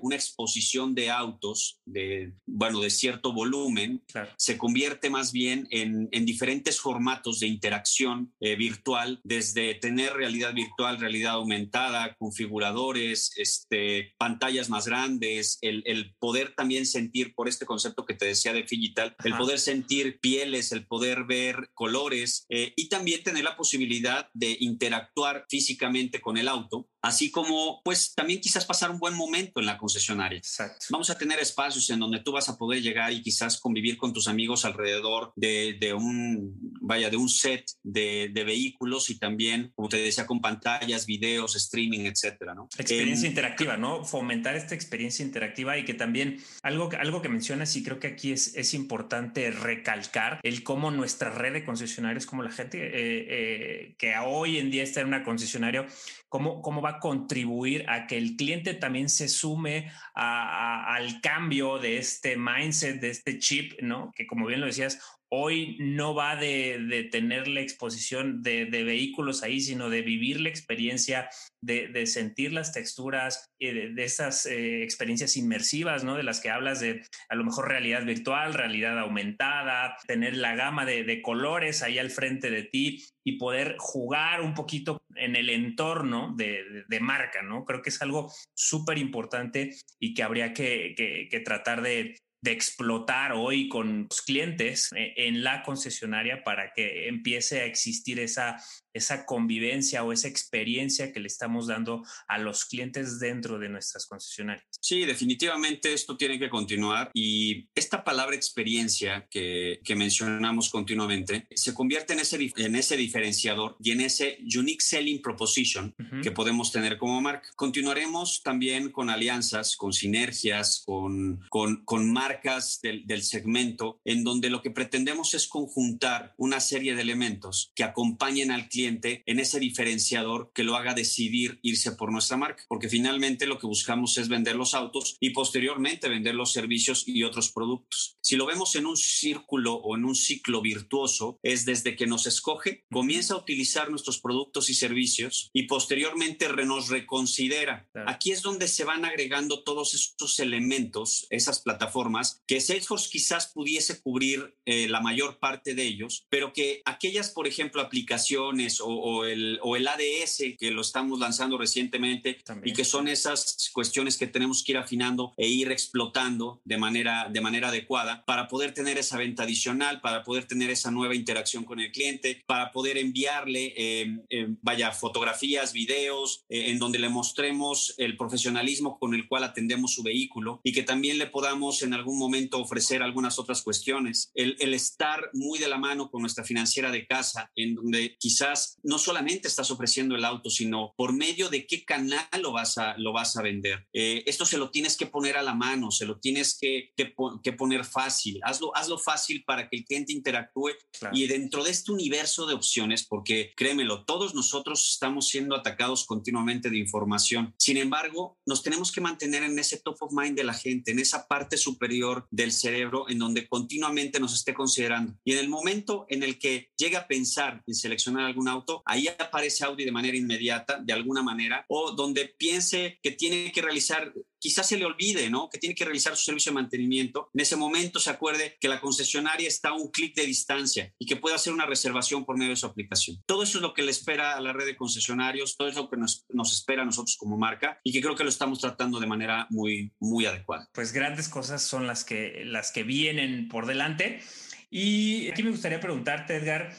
una 0.00 0.14
exposición 0.14 0.94
de 0.94 1.10
autos, 1.10 1.80
de, 1.84 2.34
bueno, 2.46 2.80
de 2.80 2.90
cierto 2.90 3.32
volumen, 3.32 4.02
se 4.36 4.58
convierte 4.58 5.10
más 5.10 5.32
bien 5.32 5.66
en, 5.70 6.08
en 6.12 6.26
diferentes 6.26 6.80
formatos 6.80 7.40
de 7.40 7.46
interacción 7.46 7.69
interacción 7.70 8.34
eh, 8.40 8.56
virtual, 8.56 9.20
desde 9.22 9.74
tener 9.76 10.14
realidad 10.14 10.52
virtual, 10.52 10.98
realidad 10.98 11.34
aumentada, 11.34 12.16
configuradores, 12.18 13.30
este, 13.36 14.14
pantallas 14.18 14.68
más 14.68 14.86
grandes, 14.86 15.58
el, 15.60 15.84
el 15.86 16.16
poder 16.18 16.54
también 16.56 16.84
sentir 16.84 17.32
por 17.32 17.48
este 17.48 17.66
concepto 17.66 18.04
que 18.04 18.14
te 18.14 18.26
decía 18.26 18.52
de 18.52 18.64
digital, 18.68 19.14
el 19.24 19.36
poder 19.36 19.60
sentir 19.60 20.18
pieles, 20.20 20.72
el 20.72 20.86
poder 20.86 21.24
ver 21.24 21.70
colores 21.74 22.44
eh, 22.48 22.72
y 22.74 22.88
también 22.88 23.22
tener 23.22 23.44
la 23.44 23.56
posibilidad 23.56 24.28
de 24.34 24.56
interactuar 24.58 25.44
físicamente 25.48 26.20
con 26.20 26.36
el 26.38 26.48
auto 26.48 26.88
así 27.02 27.30
como 27.30 27.80
pues 27.82 28.14
también 28.14 28.40
quizás 28.40 28.64
pasar 28.64 28.90
un 28.90 28.98
buen 28.98 29.14
momento 29.14 29.60
en 29.60 29.66
la 29.66 29.78
concesionaria. 29.78 30.38
Exacto. 30.38 30.86
Vamos 30.90 31.10
a 31.10 31.18
tener 31.18 31.38
espacios 31.38 31.88
en 31.90 32.00
donde 32.00 32.20
tú 32.20 32.32
vas 32.32 32.48
a 32.48 32.56
poder 32.56 32.82
llegar 32.82 33.12
y 33.12 33.22
quizás 33.22 33.58
convivir 33.58 33.96
con 33.96 34.12
tus 34.12 34.28
amigos 34.28 34.64
alrededor 34.64 35.32
de, 35.36 35.76
de 35.80 35.94
un, 35.94 36.58
vaya, 36.80 37.10
de 37.10 37.16
un 37.16 37.28
set 37.28 37.64
de, 37.82 38.30
de, 38.32 38.44
vehículos 38.44 39.10
y 39.10 39.18
también, 39.18 39.72
como 39.74 39.88
te 39.88 39.98
decía, 39.98 40.26
con 40.26 40.40
pantallas, 40.40 41.06
videos, 41.06 41.56
streaming, 41.56 42.00
etcétera, 42.00 42.54
¿no? 42.54 42.68
Experiencia 42.76 43.26
eh, 43.26 43.30
interactiva, 43.30 43.76
¿no? 43.76 44.04
Fomentar 44.04 44.56
esta 44.56 44.74
experiencia 44.74 45.24
interactiva 45.24 45.78
y 45.78 45.84
que 45.84 45.94
también 45.94 46.42
algo, 46.62 46.90
algo 46.98 47.22
que 47.22 47.28
mencionas 47.28 47.74
y 47.76 47.82
creo 47.82 47.98
que 47.98 48.08
aquí 48.08 48.32
es, 48.32 48.54
es 48.56 48.74
importante 48.74 49.50
recalcar 49.50 50.40
el 50.42 50.62
cómo 50.62 50.90
nuestra 50.90 51.30
red 51.30 51.52
de 51.52 51.64
concesionarios, 51.64 52.26
como 52.26 52.42
la 52.42 52.50
gente 52.50 52.78
eh, 52.78 53.26
eh, 53.28 53.94
que 53.98 54.14
hoy 54.18 54.58
en 54.58 54.70
día 54.70 54.82
está 54.82 55.00
en 55.00 55.08
una 55.08 55.22
concesionaria, 55.22 55.86
cómo, 56.30 56.62
cómo 56.62 56.80
va 56.80 57.00
contribuir 57.00 57.84
a 57.90 58.06
que 58.06 58.16
el 58.16 58.36
cliente 58.36 58.72
también 58.72 59.10
se 59.10 59.28
sume 59.28 59.92
al 60.14 61.20
cambio 61.20 61.78
de 61.78 61.98
este 61.98 62.36
mindset, 62.36 63.00
de 63.00 63.10
este 63.10 63.38
chip, 63.38 63.82
¿no? 63.82 64.12
Que 64.14 64.26
como 64.26 64.46
bien 64.46 64.60
lo 64.60 64.66
decías, 64.66 65.19
hoy 65.32 65.76
no 65.78 66.14
va 66.14 66.36
de, 66.36 67.08
tener 67.10 67.48
la 67.48 67.60
exposición 67.60 68.42
de, 68.42 68.64
vehículos 68.66 69.42
ahí, 69.42 69.60
sino 69.60 69.88
de 69.88 70.02
vivir 70.02 70.40
la 70.40 70.48
experiencia, 70.48 71.28
de, 71.62 72.06
sentir 72.06 72.52
las 72.52 72.72
texturas, 72.72 73.48
de, 73.60 73.90
de 73.94 74.04
esas 74.04 74.46
eh, 74.46 74.82
experiencias 74.82 75.36
inmersivas, 75.36 76.02
¿no? 76.04 76.16
De 76.16 76.24
las 76.24 76.40
que 76.40 76.50
hablas 76.50 76.80
de 76.80 77.02
a 77.28 77.34
lo 77.36 77.44
mejor 77.44 77.68
realidad 77.68 78.04
virtual, 78.04 78.54
realidad 78.54 78.98
aumentada, 78.98 79.96
tener 80.06 80.36
la 80.36 80.56
gama 80.56 80.84
de, 80.84 81.20
colores 81.22 81.82
ahí 81.82 81.98
al 81.98 82.10
frente 82.10 82.50
de 82.50 82.62
ti 82.62 83.04
y 83.24 83.36
poder 83.36 83.76
jugar 83.78 84.40
un 84.40 84.54
poquito 84.54 85.02
en 85.14 85.36
el 85.36 85.50
entorno 85.50 86.34
de, 86.36 86.84
marca, 87.00 87.42
¿no? 87.42 87.64
Creo 87.64 87.82
que 87.82 87.90
es 87.90 88.02
algo 88.02 88.32
súper 88.54 88.98
importante 88.98 89.76
y 90.00 90.14
que 90.14 90.22
habría 90.22 90.52
que 90.52 91.42
tratar 91.44 91.82
de, 91.82 92.16
de 92.42 92.52
explotar 92.52 93.32
hoy 93.32 93.68
con 93.68 94.06
los 94.08 94.22
clientes 94.22 94.90
eh, 94.96 95.12
en 95.16 95.44
la 95.44 95.62
concesionaria 95.62 96.42
para 96.42 96.72
que 96.72 97.08
empiece 97.08 97.60
a 97.60 97.64
existir 97.64 98.18
esa 98.18 98.56
esa 98.92 99.24
convivencia 99.24 100.02
o 100.02 100.12
esa 100.12 100.28
experiencia 100.28 101.12
que 101.12 101.20
le 101.20 101.28
estamos 101.28 101.68
dando 101.68 102.02
a 102.26 102.38
los 102.38 102.64
clientes 102.64 103.20
dentro 103.20 103.58
de 103.58 103.68
nuestras 103.68 104.06
concesionarias. 104.06 104.66
Sí, 104.80 105.04
definitivamente 105.04 105.92
esto 105.92 106.16
tiene 106.16 106.38
que 106.38 106.50
continuar 106.50 107.10
y 107.14 107.68
esta 107.74 108.02
palabra 108.02 108.34
experiencia 108.34 109.26
que, 109.30 109.80
que 109.84 109.94
mencionamos 109.94 110.70
continuamente 110.70 111.46
se 111.54 111.74
convierte 111.74 112.14
en 112.14 112.20
ese, 112.20 112.52
en 112.56 112.76
ese 112.76 112.96
diferenciador 112.96 113.76
y 113.80 113.92
en 113.92 114.00
ese 114.00 114.38
unique 114.56 114.82
selling 114.82 115.22
proposition 115.22 115.94
que 116.22 116.30
podemos 116.30 116.72
tener 116.72 116.98
como 116.98 117.20
marca. 117.20 117.48
Continuaremos 117.56 118.42
también 118.42 118.90
con 118.90 119.10
alianzas, 119.10 119.76
con 119.76 119.92
sinergias, 119.92 120.82
con, 120.84 121.40
con, 121.48 121.84
con 121.84 122.12
marcas 122.12 122.80
del, 122.82 123.06
del 123.06 123.22
segmento 123.22 124.00
en 124.04 124.24
donde 124.24 124.50
lo 124.50 124.62
que 124.62 124.70
pretendemos 124.70 125.34
es 125.34 125.46
conjuntar 125.46 126.34
una 126.36 126.60
serie 126.60 126.94
de 126.94 127.02
elementos 127.02 127.72
que 127.74 127.84
acompañen 127.84 128.50
al 128.50 128.68
cliente 128.68 128.79
en 128.86 129.40
ese 129.40 129.58
diferenciador 129.58 130.52
que 130.54 130.64
lo 130.64 130.76
haga 130.76 130.94
decidir 130.94 131.58
irse 131.62 131.92
por 131.92 132.12
nuestra 132.12 132.36
marca, 132.36 132.64
porque 132.68 132.88
finalmente 132.88 133.46
lo 133.46 133.58
que 133.58 133.66
buscamos 133.66 134.16
es 134.18 134.28
vender 134.28 134.56
los 134.56 134.74
autos 134.74 135.16
y 135.20 135.30
posteriormente 135.30 136.08
vender 136.08 136.34
los 136.34 136.52
servicios 136.52 137.04
y 137.06 137.22
otros 137.24 137.50
productos. 137.50 138.16
Si 138.22 138.36
lo 138.36 138.46
vemos 138.46 138.74
en 138.76 138.86
un 138.86 138.96
círculo 138.96 139.74
o 139.74 139.96
en 139.96 140.04
un 140.04 140.14
ciclo 140.14 140.62
virtuoso, 140.62 141.38
es 141.42 141.64
desde 141.64 141.96
que 141.96 142.06
nos 142.06 142.26
escoge, 142.26 142.84
comienza 142.90 143.34
a 143.34 143.38
utilizar 143.38 143.90
nuestros 143.90 144.20
productos 144.20 144.70
y 144.70 144.74
servicios 144.74 145.50
y 145.52 145.64
posteriormente 145.64 146.48
nos 146.64 146.88
reconsidera. 146.88 147.88
Aquí 148.06 148.32
es 148.32 148.42
donde 148.42 148.68
se 148.68 148.84
van 148.84 149.04
agregando 149.04 149.62
todos 149.62 149.94
estos 149.94 150.38
elementos, 150.38 151.26
esas 151.30 151.60
plataformas, 151.60 152.42
que 152.46 152.60
Salesforce 152.60 153.08
quizás 153.10 153.52
pudiese 153.52 154.00
cubrir 154.00 154.56
eh, 154.66 154.88
la 154.88 155.00
mayor 155.00 155.38
parte 155.38 155.74
de 155.74 155.84
ellos, 155.84 156.26
pero 156.28 156.52
que 156.52 156.82
aquellas, 156.84 157.30
por 157.30 157.46
ejemplo, 157.46 157.80
aplicaciones, 157.80 158.69
o, 158.80 159.24
el, 159.24 159.58
o 159.62 159.76
el 159.76 159.88
ADS 159.88 160.42
que 160.58 160.70
lo 160.70 160.82
estamos 160.82 161.18
lanzando 161.18 161.58
recientemente 161.58 162.38
y 162.64 162.72
que 162.72 162.84
son 162.84 163.08
esas 163.08 163.70
cuestiones 163.72 164.16
que 164.16 164.26
tenemos 164.26 164.62
que 164.62 164.72
ir 164.72 164.78
afinando 164.78 165.32
e 165.36 165.48
ir 165.48 165.70
explotando 165.72 166.60
de 166.64 166.76
manera, 166.76 167.28
de 167.30 167.40
manera 167.40 167.68
adecuada 167.68 168.24
para 168.24 168.48
poder 168.48 168.72
tener 168.72 168.98
esa 168.98 169.16
venta 169.16 169.42
adicional, 169.42 170.00
para 170.00 170.22
poder 170.22 170.44
tener 170.44 170.70
esa 170.70 170.90
nueva 170.90 171.14
interacción 171.14 171.64
con 171.64 171.80
el 171.80 171.90
cliente, 171.90 172.42
para 172.46 172.72
poder 172.72 172.98
enviarle, 172.98 173.74
eh, 173.76 174.18
eh, 174.30 174.48
vaya, 174.62 174.92
fotografías, 174.92 175.72
videos, 175.72 176.44
eh, 176.48 176.70
en 176.70 176.78
donde 176.78 176.98
le 176.98 177.08
mostremos 177.08 177.94
el 177.98 178.16
profesionalismo 178.16 178.98
con 178.98 179.14
el 179.14 179.28
cual 179.28 179.44
atendemos 179.44 179.94
su 179.94 180.02
vehículo 180.02 180.60
y 180.62 180.72
que 180.72 180.82
también 180.82 181.18
le 181.18 181.26
podamos 181.26 181.82
en 181.82 181.94
algún 181.94 182.18
momento 182.18 182.58
ofrecer 182.58 183.02
algunas 183.02 183.38
otras 183.38 183.62
cuestiones. 183.62 184.30
El, 184.34 184.56
el 184.60 184.74
estar 184.74 185.30
muy 185.32 185.58
de 185.58 185.68
la 185.68 185.78
mano 185.78 186.10
con 186.10 186.20
nuestra 186.20 186.44
financiera 186.44 186.90
de 186.90 187.06
casa, 187.06 187.50
en 187.56 187.74
donde 187.74 188.16
quizás 188.18 188.59
no 188.82 188.98
solamente 188.98 189.48
estás 189.48 189.70
ofreciendo 189.70 190.16
el 190.16 190.24
auto, 190.24 190.50
sino 190.50 190.94
por 190.96 191.12
medio 191.12 191.48
de 191.48 191.66
qué 191.66 191.84
canal 191.84 192.26
lo 192.40 192.52
vas 192.52 192.78
a, 192.78 192.96
lo 192.98 193.12
vas 193.12 193.36
a 193.36 193.42
vender. 193.42 193.86
Eh, 193.92 194.22
esto 194.26 194.44
se 194.44 194.58
lo 194.58 194.70
tienes 194.70 194.96
que 194.96 195.06
poner 195.06 195.36
a 195.36 195.42
la 195.42 195.54
mano, 195.54 195.90
se 195.90 196.06
lo 196.06 196.18
tienes 196.18 196.58
que, 196.60 196.92
que, 196.96 197.52
poner 197.52 197.84
fácil. 197.84 198.40
Hazlo, 198.42 198.74
hazlo 198.76 198.98
fácil 198.98 199.44
para 199.44 199.68
que 199.68 199.76
el 199.78 199.84
cliente 199.84 200.12
interactúe 200.12 200.70
y 201.12 201.26
dentro 201.26 201.64
de 201.64 201.70
este 201.70 201.92
universo 201.92 202.46
de 202.46 202.54
opciones, 202.54 203.06
porque 203.06 203.52
créemelo, 203.56 204.04
todos 204.04 204.34
nosotros 204.34 204.88
estamos 204.92 205.28
siendo 205.28 205.56
atacados 205.56 206.04
continuamente 206.04 206.70
de 206.70 206.78
información. 206.78 207.54
Sin 207.58 207.76
embargo, 207.76 208.38
nos 208.46 208.62
tenemos 208.62 208.92
que 208.92 209.00
mantener 209.00 209.42
en 209.42 209.58
ese 209.58 209.80
top 209.80 209.96
of 210.00 210.12
mind 210.12 210.36
de 210.36 210.44
la 210.44 210.54
gente, 210.54 210.90
en 210.90 210.98
esa 210.98 211.26
parte 211.26 211.56
superior 211.56 212.26
del 212.30 212.52
cerebro 212.52 213.08
en 213.08 213.18
donde 213.18 213.48
continuamente 213.48 214.20
nos 214.20 214.34
esté 214.34 214.54
considerando. 214.54 215.14
Y 215.24 215.32
en 215.32 215.38
el 215.38 215.48
momento 215.48 216.06
en 216.08 216.22
el 216.22 216.38
que 216.38 216.70
llega 216.76 217.00
a 217.00 217.06
pensar 217.06 217.62
en 217.66 217.74
seleccionar 217.74 218.26
alguna 218.26 218.49
auto, 218.50 218.82
ahí 218.84 219.08
aparece 219.08 219.64
Audi 219.64 219.84
de 219.84 219.92
manera 219.92 220.16
inmediata, 220.16 220.78
de 220.78 220.92
alguna 220.92 221.22
manera, 221.22 221.64
o 221.68 221.92
donde 221.92 222.26
piense 222.26 222.98
que 223.02 223.12
tiene 223.12 223.52
que 223.52 223.62
realizar 223.62 224.12
quizás 224.40 224.66
se 224.66 224.78
le 224.78 224.86
olvide, 224.86 225.30
¿no? 225.30 225.48
Que 225.50 225.58
tiene 225.58 225.74
que 225.74 225.84
realizar 225.84 226.16
su 226.16 226.24
servicio 226.24 226.50
de 226.50 226.54
mantenimiento. 226.54 227.30
En 227.34 227.40
ese 227.40 227.56
momento 227.56 228.00
se 228.00 228.10
acuerde 228.10 228.56
que 228.58 228.68
la 228.68 228.80
concesionaria 228.80 229.46
está 229.46 229.68
a 229.68 229.74
un 229.74 229.90
clic 229.90 230.16
de 230.16 230.26
distancia 230.26 230.92
y 230.98 231.06
que 231.06 231.16
puede 231.16 231.36
hacer 231.36 231.52
una 231.52 231.66
reservación 231.66 232.24
por 232.24 232.36
medio 232.36 232.50
de 232.50 232.56
su 232.56 232.66
aplicación. 232.66 233.22
Todo 233.26 233.42
eso 233.42 233.58
es 233.58 233.62
lo 233.62 233.74
que 233.74 233.82
le 233.82 233.90
espera 233.90 234.36
a 234.36 234.40
la 234.40 234.52
red 234.52 234.64
de 234.64 234.76
concesionarios, 234.76 235.56
todo 235.56 235.68
es 235.68 235.76
lo 235.76 235.88
que 235.88 235.96
nos, 235.96 236.24
nos 236.30 236.52
espera 236.52 236.82
a 236.82 236.86
nosotros 236.86 237.16
como 237.18 237.36
marca 237.36 237.78
y 237.84 237.92
que 237.92 238.00
creo 238.00 238.16
que 238.16 238.24
lo 238.24 238.30
estamos 238.30 238.58
tratando 238.58 238.98
de 238.98 239.06
manera 239.06 239.46
muy, 239.50 239.92
muy 240.00 240.24
adecuada. 240.24 240.68
Pues 240.72 240.92
grandes 240.92 241.28
cosas 241.28 241.62
son 241.62 241.86
las 241.86 242.04
que, 242.04 242.42
las 242.44 242.72
que 242.72 242.82
vienen 242.82 243.48
por 243.48 243.66
delante. 243.66 244.22
Y 244.70 245.28
aquí 245.28 245.42
me 245.42 245.50
gustaría 245.50 245.80
preguntarte, 245.80 246.36
Edgar, 246.36 246.72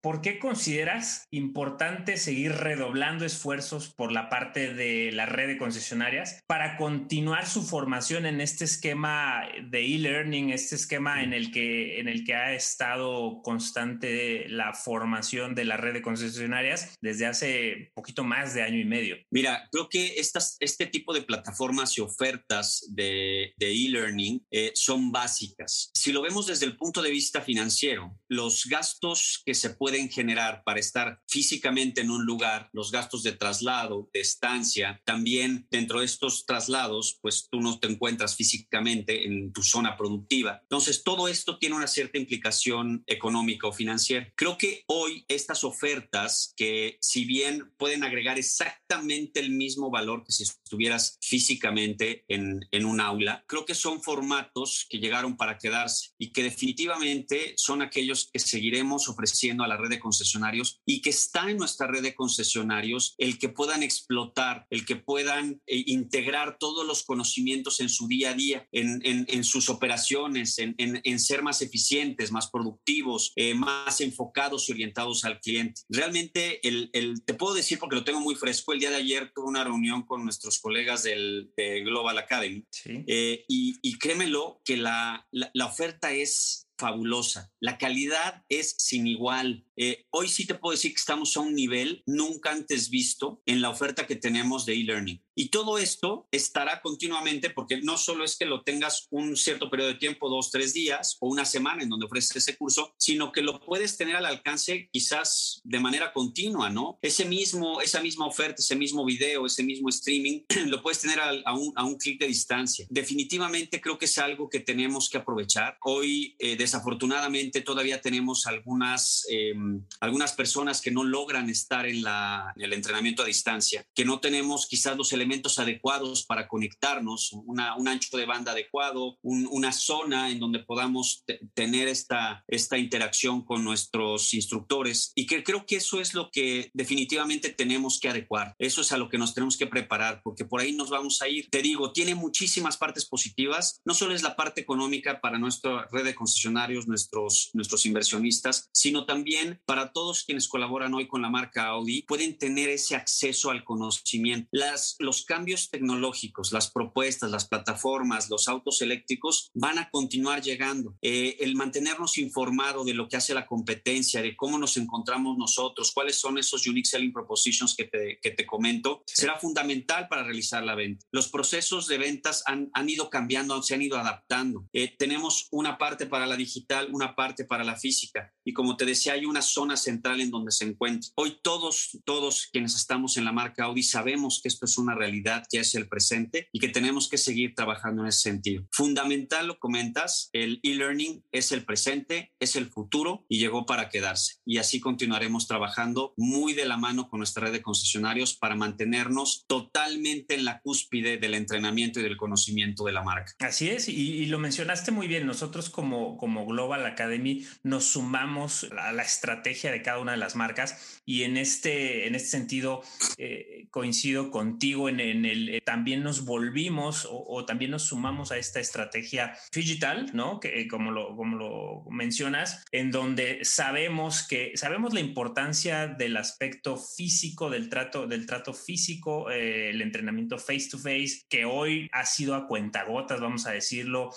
¿Por 0.00 0.20
qué 0.20 0.38
consideras 0.38 1.24
importante 1.30 2.16
seguir 2.16 2.52
redoblando 2.52 3.24
esfuerzos 3.24 3.92
por 3.94 4.12
la 4.12 4.28
parte 4.28 4.72
de 4.72 5.10
la 5.12 5.26
red 5.26 5.48
de 5.48 5.58
concesionarias 5.58 6.40
para 6.46 6.76
continuar 6.76 7.46
su 7.46 7.62
formación 7.62 8.26
en 8.26 8.40
este 8.40 8.64
esquema 8.64 9.42
de 9.70 9.84
e-learning, 9.84 10.50
este 10.50 10.76
esquema 10.76 11.22
en 11.22 11.32
el 11.32 11.50
que 11.50 11.98
en 11.98 12.08
el 12.08 12.24
que 12.24 12.34
ha 12.34 12.54
estado 12.54 13.40
constante 13.42 14.48
la 14.48 14.74
formación 14.74 15.54
de 15.54 15.64
la 15.64 15.76
red 15.76 15.94
de 15.94 16.02
concesionarias 16.02 16.94
desde 17.00 17.26
hace 17.26 17.90
poquito 17.94 18.24
más 18.24 18.54
de 18.54 18.62
año 18.62 18.78
y 18.78 18.84
medio? 18.84 19.16
Mira, 19.30 19.68
creo 19.72 19.88
que 19.88 20.18
estas, 20.18 20.56
este 20.60 20.86
tipo 20.86 21.14
de 21.14 21.22
plataformas 21.22 21.96
y 21.98 22.00
ofertas 22.00 22.86
de 22.90 23.54
e-learning 23.58 24.46
eh, 24.50 24.72
son 24.74 25.10
básicas. 25.10 25.90
Si 25.94 26.12
lo 26.12 26.22
vemos 26.22 26.46
desde 26.46 26.66
el 26.66 26.76
punto 26.76 27.02
de 27.02 27.10
vista 27.10 27.40
financiero, 27.40 28.16
los 28.28 28.66
gastos 28.66 29.42
que 29.44 29.54
se 29.54 29.70
pueden 29.70 29.85
generar 29.94 30.62
para 30.64 30.80
estar 30.80 31.22
físicamente 31.28 32.00
en 32.00 32.10
un 32.10 32.24
lugar, 32.24 32.68
los 32.72 32.90
gastos 32.90 33.22
de 33.22 33.32
traslado, 33.32 34.08
de 34.12 34.20
estancia, 34.20 35.00
también 35.04 35.66
dentro 35.70 36.00
de 36.00 36.06
estos 36.06 36.46
traslados, 36.46 37.18
pues 37.22 37.48
tú 37.50 37.60
no 37.60 37.78
te 37.78 37.88
encuentras 37.88 38.36
físicamente 38.36 39.26
en 39.26 39.52
tu 39.52 39.62
zona 39.62 39.96
productiva. 39.96 40.60
Entonces, 40.62 41.02
todo 41.04 41.28
esto 41.28 41.58
tiene 41.58 41.76
una 41.76 41.86
cierta 41.86 42.18
implicación 42.18 43.04
económica 43.06 43.68
o 43.68 43.72
financiera. 43.72 44.32
Creo 44.34 44.58
que 44.58 44.84
hoy 44.86 45.24
estas 45.28 45.64
ofertas 45.64 46.52
que 46.56 46.98
si 47.00 47.24
bien 47.24 47.72
pueden 47.76 48.04
agregar 48.04 48.38
exactamente 48.38 49.40
el 49.40 49.50
mismo 49.50 49.90
valor 49.90 50.24
que 50.24 50.32
si 50.32 50.44
estuvieras 50.44 51.18
físicamente 51.20 52.24
en, 52.28 52.60
en 52.70 52.84
un 52.84 53.00
aula, 53.00 53.44
creo 53.46 53.64
que 53.64 53.74
son 53.74 54.02
formatos 54.02 54.86
que 54.88 54.98
llegaron 54.98 55.36
para 55.36 55.58
quedarse 55.58 56.10
y 56.18 56.32
que 56.32 56.42
definitivamente 56.42 57.54
son 57.56 57.82
aquellos 57.82 58.30
que 58.32 58.38
seguiremos 58.38 59.08
ofreciendo 59.08 59.64
a 59.64 59.68
la 59.68 59.75
la 59.76 59.82
red 59.82 59.90
de 59.90 60.00
concesionarios 60.00 60.80
y 60.86 61.00
que 61.02 61.10
está 61.10 61.50
en 61.50 61.58
nuestra 61.58 61.86
red 61.86 62.02
de 62.02 62.14
concesionarios 62.14 63.14
el 63.18 63.38
que 63.38 63.48
puedan 63.48 63.82
explotar, 63.82 64.66
el 64.70 64.84
que 64.84 64.96
puedan 64.96 65.60
eh, 65.66 65.84
integrar 65.86 66.56
todos 66.58 66.86
los 66.86 67.04
conocimientos 67.04 67.80
en 67.80 67.88
su 67.88 68.08
día 68.08 68.30
a 68.30 68.34
día, 68.34 68.68
en, 68.72 69.00
en, 69.04 69.44
sus 69.44 69.68
operaciones, 69.68 70.58
en, 70.58 70.74
en, 70.78 71.18
ser 71.20 71.42
más 71.42 71.62
eficientes, 71.62 72.32
más 72.32 72.50
productivos, 72.50 73.32
eh, 73.36 73.54
más 73.54 74.00
enfocados 74.00 74.68
y 74.68 74.72
orientados 74.72 75.24
al 75.24 75.40
cliente. 75.40 75.82
Realmente, 75.88 76.66
el, 76.66 76.90
el, 76.92 77.22
te 77.24 77.34
puedo 77.34 77.54
decir, 77.54 77.78
porque 77.78 77.96
lo 77.96 78.04
tengo 78.04 78.20
muy 78.20 78.34
fresco, 78.34 78.72
el 78.72 78.80
día 78.80 78.90
de 78.90 78.96
ayer 78.96 79.32
tuve 79.34 79.46
una 79.46 79.64
reunión 79.64 80.04
con 80.04 80.24
nuestros 80.24 80.58
colegas 80.60 81.02
del, 81.02 81.50
de 81.56 81.80
Global 81.80 82.18
Academy 82.18 82.64
eh, 82.84 83.44
y, 83.48 83.78
y, 83.82 83.98
créemelo 83.98 84.60
que 84.64 84.76
la, 84.76 85.26
la, 85.30 85.50
la 85.54 85.66
oferta 85.66 86.12
es 86.12 86.66
fabulosa. 86.78 87.52
La 87.60 87.78
calidad 87.78 88.44
es 88.48 88.74
sin 88.78 89.06
igual. 89.06 89.65
Eh, 89.76 90.06
hoy 90.10 90.28
sí 90.28 90.46
te 90.46 90.54
puedo 90.54 90.72
decir 90.72 90.92
que 90.92 90.98
estamos 90.98 91.36
a 91.36 91.40
un 91.40 91.54
nivel 91.54 92.02
nunca 92.06 92.50
antes 92.50 92.90
visto 92.90 93.42
en 93.46 93.60
la 93.60 93.70
oferta 93.70 94.06
que 94.06 94.16
tenemos 94.16 94.66
de 94.66 94.74
e-learning. 94.74 95.22
Y 95.38 95.50
todo 95.50 95.76
esto 95.76 96.26
estará 96.32 96.80
continuamente 96.80 97.50
porque 97.50 97.82
no 97.82 97.98
solo 97.98 98.24
es 98.24 98.36
que 98.36 98.46
lo 98.46 98.62
tengas 98.62 99.06
un 99.10 99.36
cierto 99.36 99.68
periodo 99.68 99.90
de 99.90 99.98
tiempo, 99.98 100.30
dos, 100.30 100.50
tres 100.50 100.72
días 100.72 101.18
o 101.20 101.28
una 101.28 101.44
semana 101.44 101.82
en 101.82 101.90
donde 101.90 102.06
ofreces 102.06 102.36
ese 102.36 102.56
curso, 102.56 102.94
sino 102.96 103.32
que 103.32 103.42
lo 103.42 103.60
puedes 103.60 103.98
tener 103.98 104.16
al 104.16 104.24
alcance 104.24 104.88
quizás 104.90 105.60
de 105.62 105.78
manera 105.78 106.14
continua, 106.14 106.70
¿no? 106.70 106.98
Ese 107.02 107.26
mismo, 107.26 107.82
esa 107.82 108.00
misma 108.00 108.26
oferta, 108.26 108.62
ese 108.62 108.76
mismo 108.76 109.04
video, 109.04 109.44
ese 109.44 109.62
mismo 109.62 109.90
streaming, 109.90 110.40
lo 110.68 110.82
puedes 110.82 111.00
tener 111.00 111.20
a, 111.20 111.54
un, 111.54 111.72
a 111.76 111.84
un 111.84 111.96
clic 111.96 112.18
de 112.18 112.28
distancia. 112.28 112.86
Definitivamente 112.88 113.80
creo 113.82 113.98
que 113.98 114.06
es 114.06 114.16
algo 114.16 114.48
que 114.48 114.60
tenemos 114.60 115.10
que 115.10 115.18
aprovechar. 115.18 115.76
Hoy, 115.82 116.34
eh, 116.38 116.56
desafortunadamente, 116.56 117.60
todavía 117.60 118.00
tenemos 118.00 118.46
algunas, 118.46 119.26
em, 119.28 119.65
algunas 120.00 120.32
personas 120.32 120.80
que 120.80 120.90
no 120.90 121.04
logran 121.04 121.50
estar 121.50 121.86
en, 121.86 122.02
la, 122.02 122.52
en 122.56 122.62
el 122.62 122.72
entrenamiento 122.72 123.22
a 123.22 123.26
distancia, 123.26 123.86
que 123.94 124.04
no 124.04 124.20
tenemos 124.20 124.66
quizás 124.66 124.96
los 124.96 125.12
elementos 125.12 125.58
adecuados 125.58 126.24
para 126.24 126.48
conectarnos, 126.48 127.32
una, 127.32 127.76
un 127.76 127.88
ancho 127.88 128.16
de 128.16 128.26
banda 128.26 128.52
adecuado, 128.52 129.18
una 129.22 129.72
zona 129.72 130.30
en 130.30 130.38
donde 130.38 130.60
podamos 130.60 131.24
tener 131.54 131.88
esta, 131.88 132.44
esta 132.46 132.78
interacción 132.78 133.44
con 133.44 133.64
nuestros 133.64 134.34
instructores. 134.34 135.12
Y 135.14 135.26
que 135.26 135.42
creo 135.42 135.66
que 135.66 135.76
eso 135.76 136.00
es 136.00 136.14
lo 136.14 136.30
que 136.30 136.70
definitivamente 136.74 137.50
tenemos 137.50 138.00
que 138.00 138.08
adecuar. 138.08 138.54
Eso 138.58 138.80
es 138.80 138.92
a 138.92 138.98
lo 138.98 139.08
que 139.08 139.18
nos 139.18 139.34
tenemos 139.34 139.56
que 139.56 139.66
preparar, 139.66 140.20
porque 140.22 140.44
por 140.44 140.60
ahí 140.60 140.72
nos 140.72 140.90
vamos 140.90 141.22
a 141.22 141.28
ir. 141.28 141.48
Te 141.50 141.62
digo, 141.62 141.92
tiene 141.92 142.14
muchísimas 142.14 142.76
partes 142.76 143.06
positivas. 143.06 143.80
No 143.84 143.94
solo 143.94 144.14
es 144.14 144.22
la 144.22 144.36
parte 144.36 144.60
económica 144.60 145.20
para 145.20 145.38
nuestra 145.38 145.86
red 145.90 146.04
de 146.04 146.14
concesionarios, 146.14 146.86
nuestros, 146.86 147.50
nuestros 147.52 147.86
inversionistas, 147.86 148.68
sino 148.72 149.06
también 149.06 149.55
para 149.64 149.92
todos 149.92 150.24
quienes 150.24 150.48
colaboran 150.48 150.94
hoy 150.94 151.08
con 151.08 151.22
la 151.22 151.30
marca 151.30 151.66
Audi, 151.68 152.02
pueden 152.02 152.38
tener 152.38 152.68
ese 152.68 152.96
acceso 152.96 153.50
al 153.50 153.64
conocimiento. 153.64 154.48
Las, 154.52 154.96
los 154.98 155.24
cambios 155.24 155.70
tecnológicos, 155.70 156.52
las 156.52 156.70
propuestas, 156.70 157.30
las 157.30 157.46
plataformas, 157.46 158.28
los 158.30 158.48
autos 158.48 158.82
eléctricos 158.82 159.50
van 159.54 159.78
a 159.78 159.90
continuar 159.90 160.42
llegando. 160.42 160.96
Eh, 161.02 161.36
el 161.40 161.56
mantenernos 161.56 162.18
informado 162.18 162.84
de 162.84 162.94
lo 162.94 163.08
que 163.08 163.16
hace 163.16 163.34
la 163.34 163.46
competencia, 163.46 164.22
de 164.22 164.36
cómo 164.36 164.58
nos 164.58 164.76
encontramos 164.76 165.36
nosotros, 165.38 165.92
cuáles 165.92 166.16
son 166.16 166.38
esos 166.38 166.66
unique 166.66 166.88
selling 166.88 167.12
propositions 167.12 167.74
que 167.74 167.84
te, 167.84 168.18
que 168.20 168.30
te 168.30 168.46
comento, 168.46 169.02
será 169.06 169.38
fundamental 169.38 170.08
para 170.08 170.24
realizar 170.24 170.62
la 170.64 170.74
venta. 170.74 171.04
Los 171.12 171.28
procesos 171.28 171.86
de 171.86 171.98
ventas 171.98 172.42
han, 172.46 172.70
han 172.72 172.88
ido 172.88 173.10
cambiando, 173.10 173.62
se 173.62 173.74
han 173.74 173.82
ido 173.82 173.98
adaptando. 173.98 174.68
Eh, 174.72 174.94
tenemos 174.98 175.48
una 175.50 175.78
parte 175.78 176.06
para 176.06 176.26
la 176.26 176.36
digital, 176.36 176.88
una 176.92 177.14
parte 177.14 177.44
para 177.44 177.64
la 177.64 177.76
física. 177.76 178.32
Y 178.44 178.52
como 178.52 178.76
te 178.76 178.84
decía, 178.84 179.14
hay 179.14 179.24
una 179.24 179.42
zona 179.46 179.76
central 179.76 180.20
en 180.20 180.30
donde 180.30 180.52
se 180.52 180.64
encuentra. 180.64 181.10
Hoy 181.14 181.38
todos, 181.42 181.98
todos 182.04 182.48
quienes 182.52 182.74
estamos 182.74 183.16
en 183.16 183.24
la 183.24 183.32
marca 183.32 183.64
Audi 183.64 183.82
sabemos 183.82 184.40
que 184.42 184.48
esto 184.48 184.66
es 184.66 184.76
una 184.76 184.94
realidad 184.94 185.44
que 185.50 185.58
es 185.58 185.74
el 185.74 185.88
presente 185.88 186.48
y 186.52 186.60
que 186.60 186.68
tenemos 186.68 187.08
que 187.08 187.18
seguir 187.18 187.54
trabajando 187.54 188.02
en 188.02 188.08
ese 188.08 188.20
sentido. 188.20 188.66
Fundamental, 188.72 189.46
lo 189.46 189.58
comentas, 189.58 190.28
el 190.32 190.60
e-learning 190.62 191.24
es 191.32 191.52
el 191.52 191.64
presente, 191.64 192.34
es 192.40 192.56
el 192.56 192.66
futuro 192.66 193.24
y 193.28 193.38
llegó 193.38 193.66
para 193.66 193.88
quedarse. 193.88 194.36
Y 194.44 194.58
así 194.58 194.80
continuaremos 194.80 195.46
trabajando 195.46 196.12
muy 196.16 196.52
de 196.52 196.66
la 196.66 196.76
mano 196.76 197.08
con 197.08 197.20
nuestra 197.20 197.46
red 197.46 197.52
de 197.52 197.62
concesionarios 197.62 198.34
para 198.34 198.56
mantenernos 198.56 199.44
totalmente 199.46 200.34
en 200.34 200.44
la 200.44 200.60
cúspide 200.60 201.18
del 201.18 201.34
entrenamiento 201.34 202.00
y 202.00 202.02
del 202.02 202.16
conocimiento 202.16 202.84
de 202.84 202.92
la 202.92 203.02
marca. 203.02 203.32
Así 203.38 203.70
es, 203.70 203.88
y, 203.88 204.26
lo 204.26 204.38
mencionaste 204.38 204.90
muy 204.90 205.06
bien. 205.06 205.26
Nosotros 205.26 205.70
como, 205.70 206.16
como 206.16 206.46
Global 206.46 206.84
Academy 206.84 207.46
nos 207.62 207.84
sumamos 207.84 208.66
a 208.78 208.92
la 208.92 209.02
estrategia 209.02 209.35
de 209.42 209.82
cada 209.82 209.98
una 210.00 210.12
de 210.12 210.18
las 210.18 210.36
marcas 210.36 211.00
y 211.04 211.22
en 211.22 211.36
este, 211.36 212.06
en 212.06 212.14
este 212.14 212.28
sentido 212.28 212.82
eh, 213.18 213.66
coincido 213.70 214.30
contigo 214.30 214.88
en 214.88 214.96
en, 215.00 215.24
el, 215.24 215.48
eh, 215.48 215.60
también 215.60 216.02
nos 216.02 216.24
volvimos 216.24 217.06
o, 217.10 217.44
también 217.44 217.70
nos 217.70 217.84
sumamos 217.84 218.32
a 218.32 218.38
esta 218.38 218.60
estrategia 218.60 219.34
digital, 219.52 220.10
¿no? 220.12 220.40
Que 220.40 220.60
eh, 220.60 220.68
como 220.68 220.90
lo, 220.90 221.16
como 221.16 221.36
lo 221.36 221.84
mencionas, 221.90 222.64
en 222.72 222.90
donde 222.90 223.44
sabemos 223.44 224.26
que 224.26 224.52
sabemos 224.56 224.94
la 224.94 225.00
importancia 225.00 225.86
del 225.86 226.16
aspecto 226.16 226.76
físico, 226.76 227.50
del 227.50 227.68
trato, 227.68 228.06
del 228.06 228.26
trato 228.26 228.52
físico, 228.52 229.30
eh, 229.30 229.70
el 229.70 229.82
entrenamiento 229.82 230.38
face 230.38 230.68
to 230.70 230.78
face, 230.78 231.22
que 231.28 231.44
hoy 231.44 231.88
ha 231.92 232.04
sido 232.06 232.34
a 232.34 232.46
cuentagotas, 232.46 233.20
vamos 233.20 233.46
a 233.46 233.52
decirlo, 233.52 234.10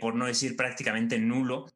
por 0.00 0.14
no 0.14 0.26
decir 0.26 0.56
prácticamente 0.56 1.18
nulo. 1.18 1.66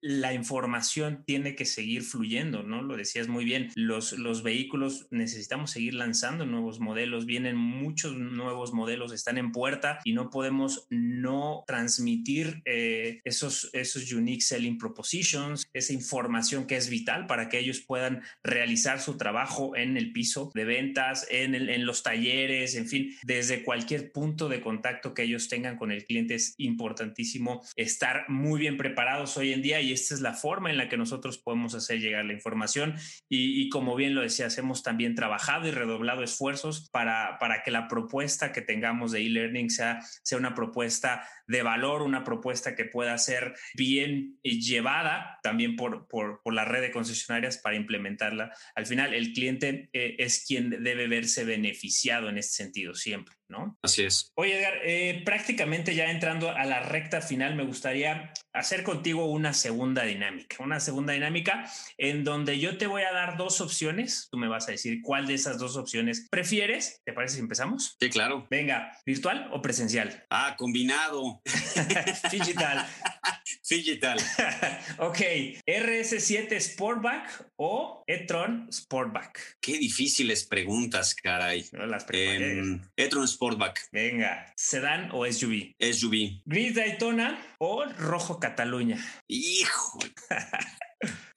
la 0.00 0.32
información 0.32 1.24
tiene 1.26 1.54
que 1.54 1.64
seguir 1.64 2.02
fluyendo, 2.02 2.33
¿no? 2.42 2.82
Lo 2.82 2.96
decías 2.96 3.28
muy 3.28 3.44
bien, 3.44 3.70
los, 3.74 4.12
los 4.18 4.42
vehículos 4.42 5.06
necesitamos 5.10 5.70
seguir 5.70 5.94
lanzando 5.94 6.46
nuevos 6.46 6.80
modelos, 6.80 7.26
vienen 7.26 7.56
muchos 7.56 8.16
nuevos 8.16 8.72
modelos 8.72 9.12
están 9.12 9.38
en 9.38 9.52
puerta 9.52 10.00
y 10.04 10.12
no 10.12 10.30
podemos 10.30 10.86
no 10.90 11.64
transmitir 11.66 12.62
eh, 12.64 13.20
esos, 13.24 13.70
esos 13.72 14.12
unique 14.12 14.42
selling 14.42 14.78
propositions, 14.78 15.68
esa 15.72 15.92
información 15.92 16.66
que 16.66 16.76
es 16.76 16.88
vital 16.88 17.26
para 17.26 17.48
que 17.48 17.58
ellos 17.58 17.80
puedan 17.80 18.22
realizar 18.42 19.00
su 19.00 19.16
trabajo 19.16 19.76
en 19.76 19.96
el 19.96 20.12
piso 20.12 20.50
de 20.54 20.64
ventas, 20.64 21.26
en, 21.30 21.54
en 21.54 21.86
los 21.86 22.02
talleres, 22.02 22.74
en 22.74 22.88
fin, 22.88 23.14
desde 23.22 23.62
cualquier 23.62 24.12
punto 24.12 24.48
de 24.48 24.60
contacto 24.60 25.14
que 25.14 25.22
ellos 25.22 25.48
tengan 25.48 25.76
con 25.76 25.92
el 25.92 26.04
cliente 26.04 26.34
es 26.34 26.54
importantísimo 26.58 27.62
estar 27.76 28.24
muy 28.28 28.60
bien 28.60 28.76
preparados 28.76 29.36
hoy 29.36 29.52
en 29.52 29.62
día 29.62 29.80
y 29.80 29.92
esta 29.92 30.14
es 30.14 30.20
la 30.20 30.34
forma 30.34 30.70
en 30.70 30.78
la 30.78 30.88
que 30.88 30.96
nosotros 30.96 31.38
podemos 31.38 31.74
hacer 31.74 32.00
llegar 32.00 32.13
la 32.22 32.32
información 32.32 32.94
y, 33.28 33.62
y 33.62 33.68
como 33.68 33.96
bien 33.96 34.14
lo 34.14 34.22
decías, 34.22 34.56
hemos 34.58 34.82
también 34.82 35.14
trabajado 35.14 35.68
y 35.68 35.70
redoblado 35.70 36.22
esfuerzos 36.22 36.88
para, 36.90 37.38
para 37.38 37.62
que 37.62 37.70
la 37.70 37.88
propuesta 37.88 38.52
que 38.52 38.62
tengamos 38.62 39.12
de 39.12 39.22
e-learning 39.22 39.70
sea, 39.70 40.00
sea 40.22 40.38
una 40.38 40.54
propuesta 40.54 41.28
de 41.46 41.62
valor, 41.62 42.02
una 42.02 42.24
propuesta 42.24 42.74
que 42.74 42.84
pueda 42.84 43.16
ser 43.18 43.54
bien 43.74 44.38
llevada 44.42 45.38
también 45.42 45.76
por, 45.76 46.08
por, 46.08 46.40
la 46.52 46.64
red 46.64 46.80
de 46.80 46.90
concesionarias 46.90 47.58
para 47.58 47.76
implementarla. 47.76 48.52
Al 48.74 48.86
final, 48.86 49.12
el 49.12 49.32
cliente 49.32 49.90
eh, 49.92 50.16
es 50.18 50.44
quien 50.46 50.70
debe 50.70 51.08
verse 51.08 51.44
beneficiado 51.44 52.28
en 52.28 52.38
este 52.38 52.54
sentido 52.54 52.94
siempre. 52.94 53.34
¿no? 53.48 53.78
Así 53.82 54.04
es. 54.04 54.32
Oye, 54.36 54.58
Edgar, 54.58 54.78
eh, 54.84 55.22
prácticamente 55.24 55.94
ya 55.94 56.10
entrando 56.10 56.50
a 56.50 56.64
la 56.64 56.80
recta 56.80 57.20
final, 57.20 57.54
me 57.54 57.64
gustaría 57.64 58.32
hacer 58.54 58.84
contigo 58.84 59.26
una 59.26 59.52
segunda 59.52 60.04
dinámica, 60.04 60.56
una 60.60 60.80
segunda 60.80 61.12
dinámica 61.12 61.70
en 61.98 62.24
donde 62.24 62.58
yo 62.58 62.78
te 62.78 62.86
voy 62.86 63.02
a 63.02 63.12
dar 63.12 63.36
dos 63.36 63.60
opciones. 63.60 64.28
Tú 64.30 64.38
me 64.38 64.48
vas 64.48 64.68
a 64.68 64.70
decir 64.70 65.00
cuál 65.02 65.26
de 65.26 65.34
esas 65.34 65.58
dos 65.58 65.76
opciones 65.76 66.26
prefieres. 66.30 67.00
¿Te 67.04 67.12
parece 67.12 67.34
si 67.34 67.40
empezamos? 67.40 67.96
Sí, 68.00 68.08
claro. 68.10 68.46
Venga, 68.50 68.92
¿virtual 69.04 69.50
o 69.52 69.60
presencial? 69.60 70.24
Ah, 70.30 70.54
combinado. 70.56 71.42
Digital. 72.30 72.86
Digital. 73.68 74.18
ok, 74.98 75.18
RS7 75.66 76.60
Sportback 76.60 77.50
o 77.56 78.04
e-tron 78.06 78.68
Sportback. 78.72 79.58
Qué 79.60 79.78
difíciles 79.78 80.44
preguntas, 80.44 81.14
caray. 81.14 81.66
las 81.72 82.06
eh, 82.10 82.80
e-tron 82.96 83.26
Sportback. 83.26 83.88
Venga, 83.90 84.52
¿sedán 84.56 85.08
o 85.12 85.26
SUV? 85.26 85.74
SUV. 85.80 86.42
Gris 86.44 86.74
Daytona 86.74 87.40
o 87.58 87.84
Rojo 87.84 88.38
Cataluña. 88.44 88.98
Hijo. 89.26 89.98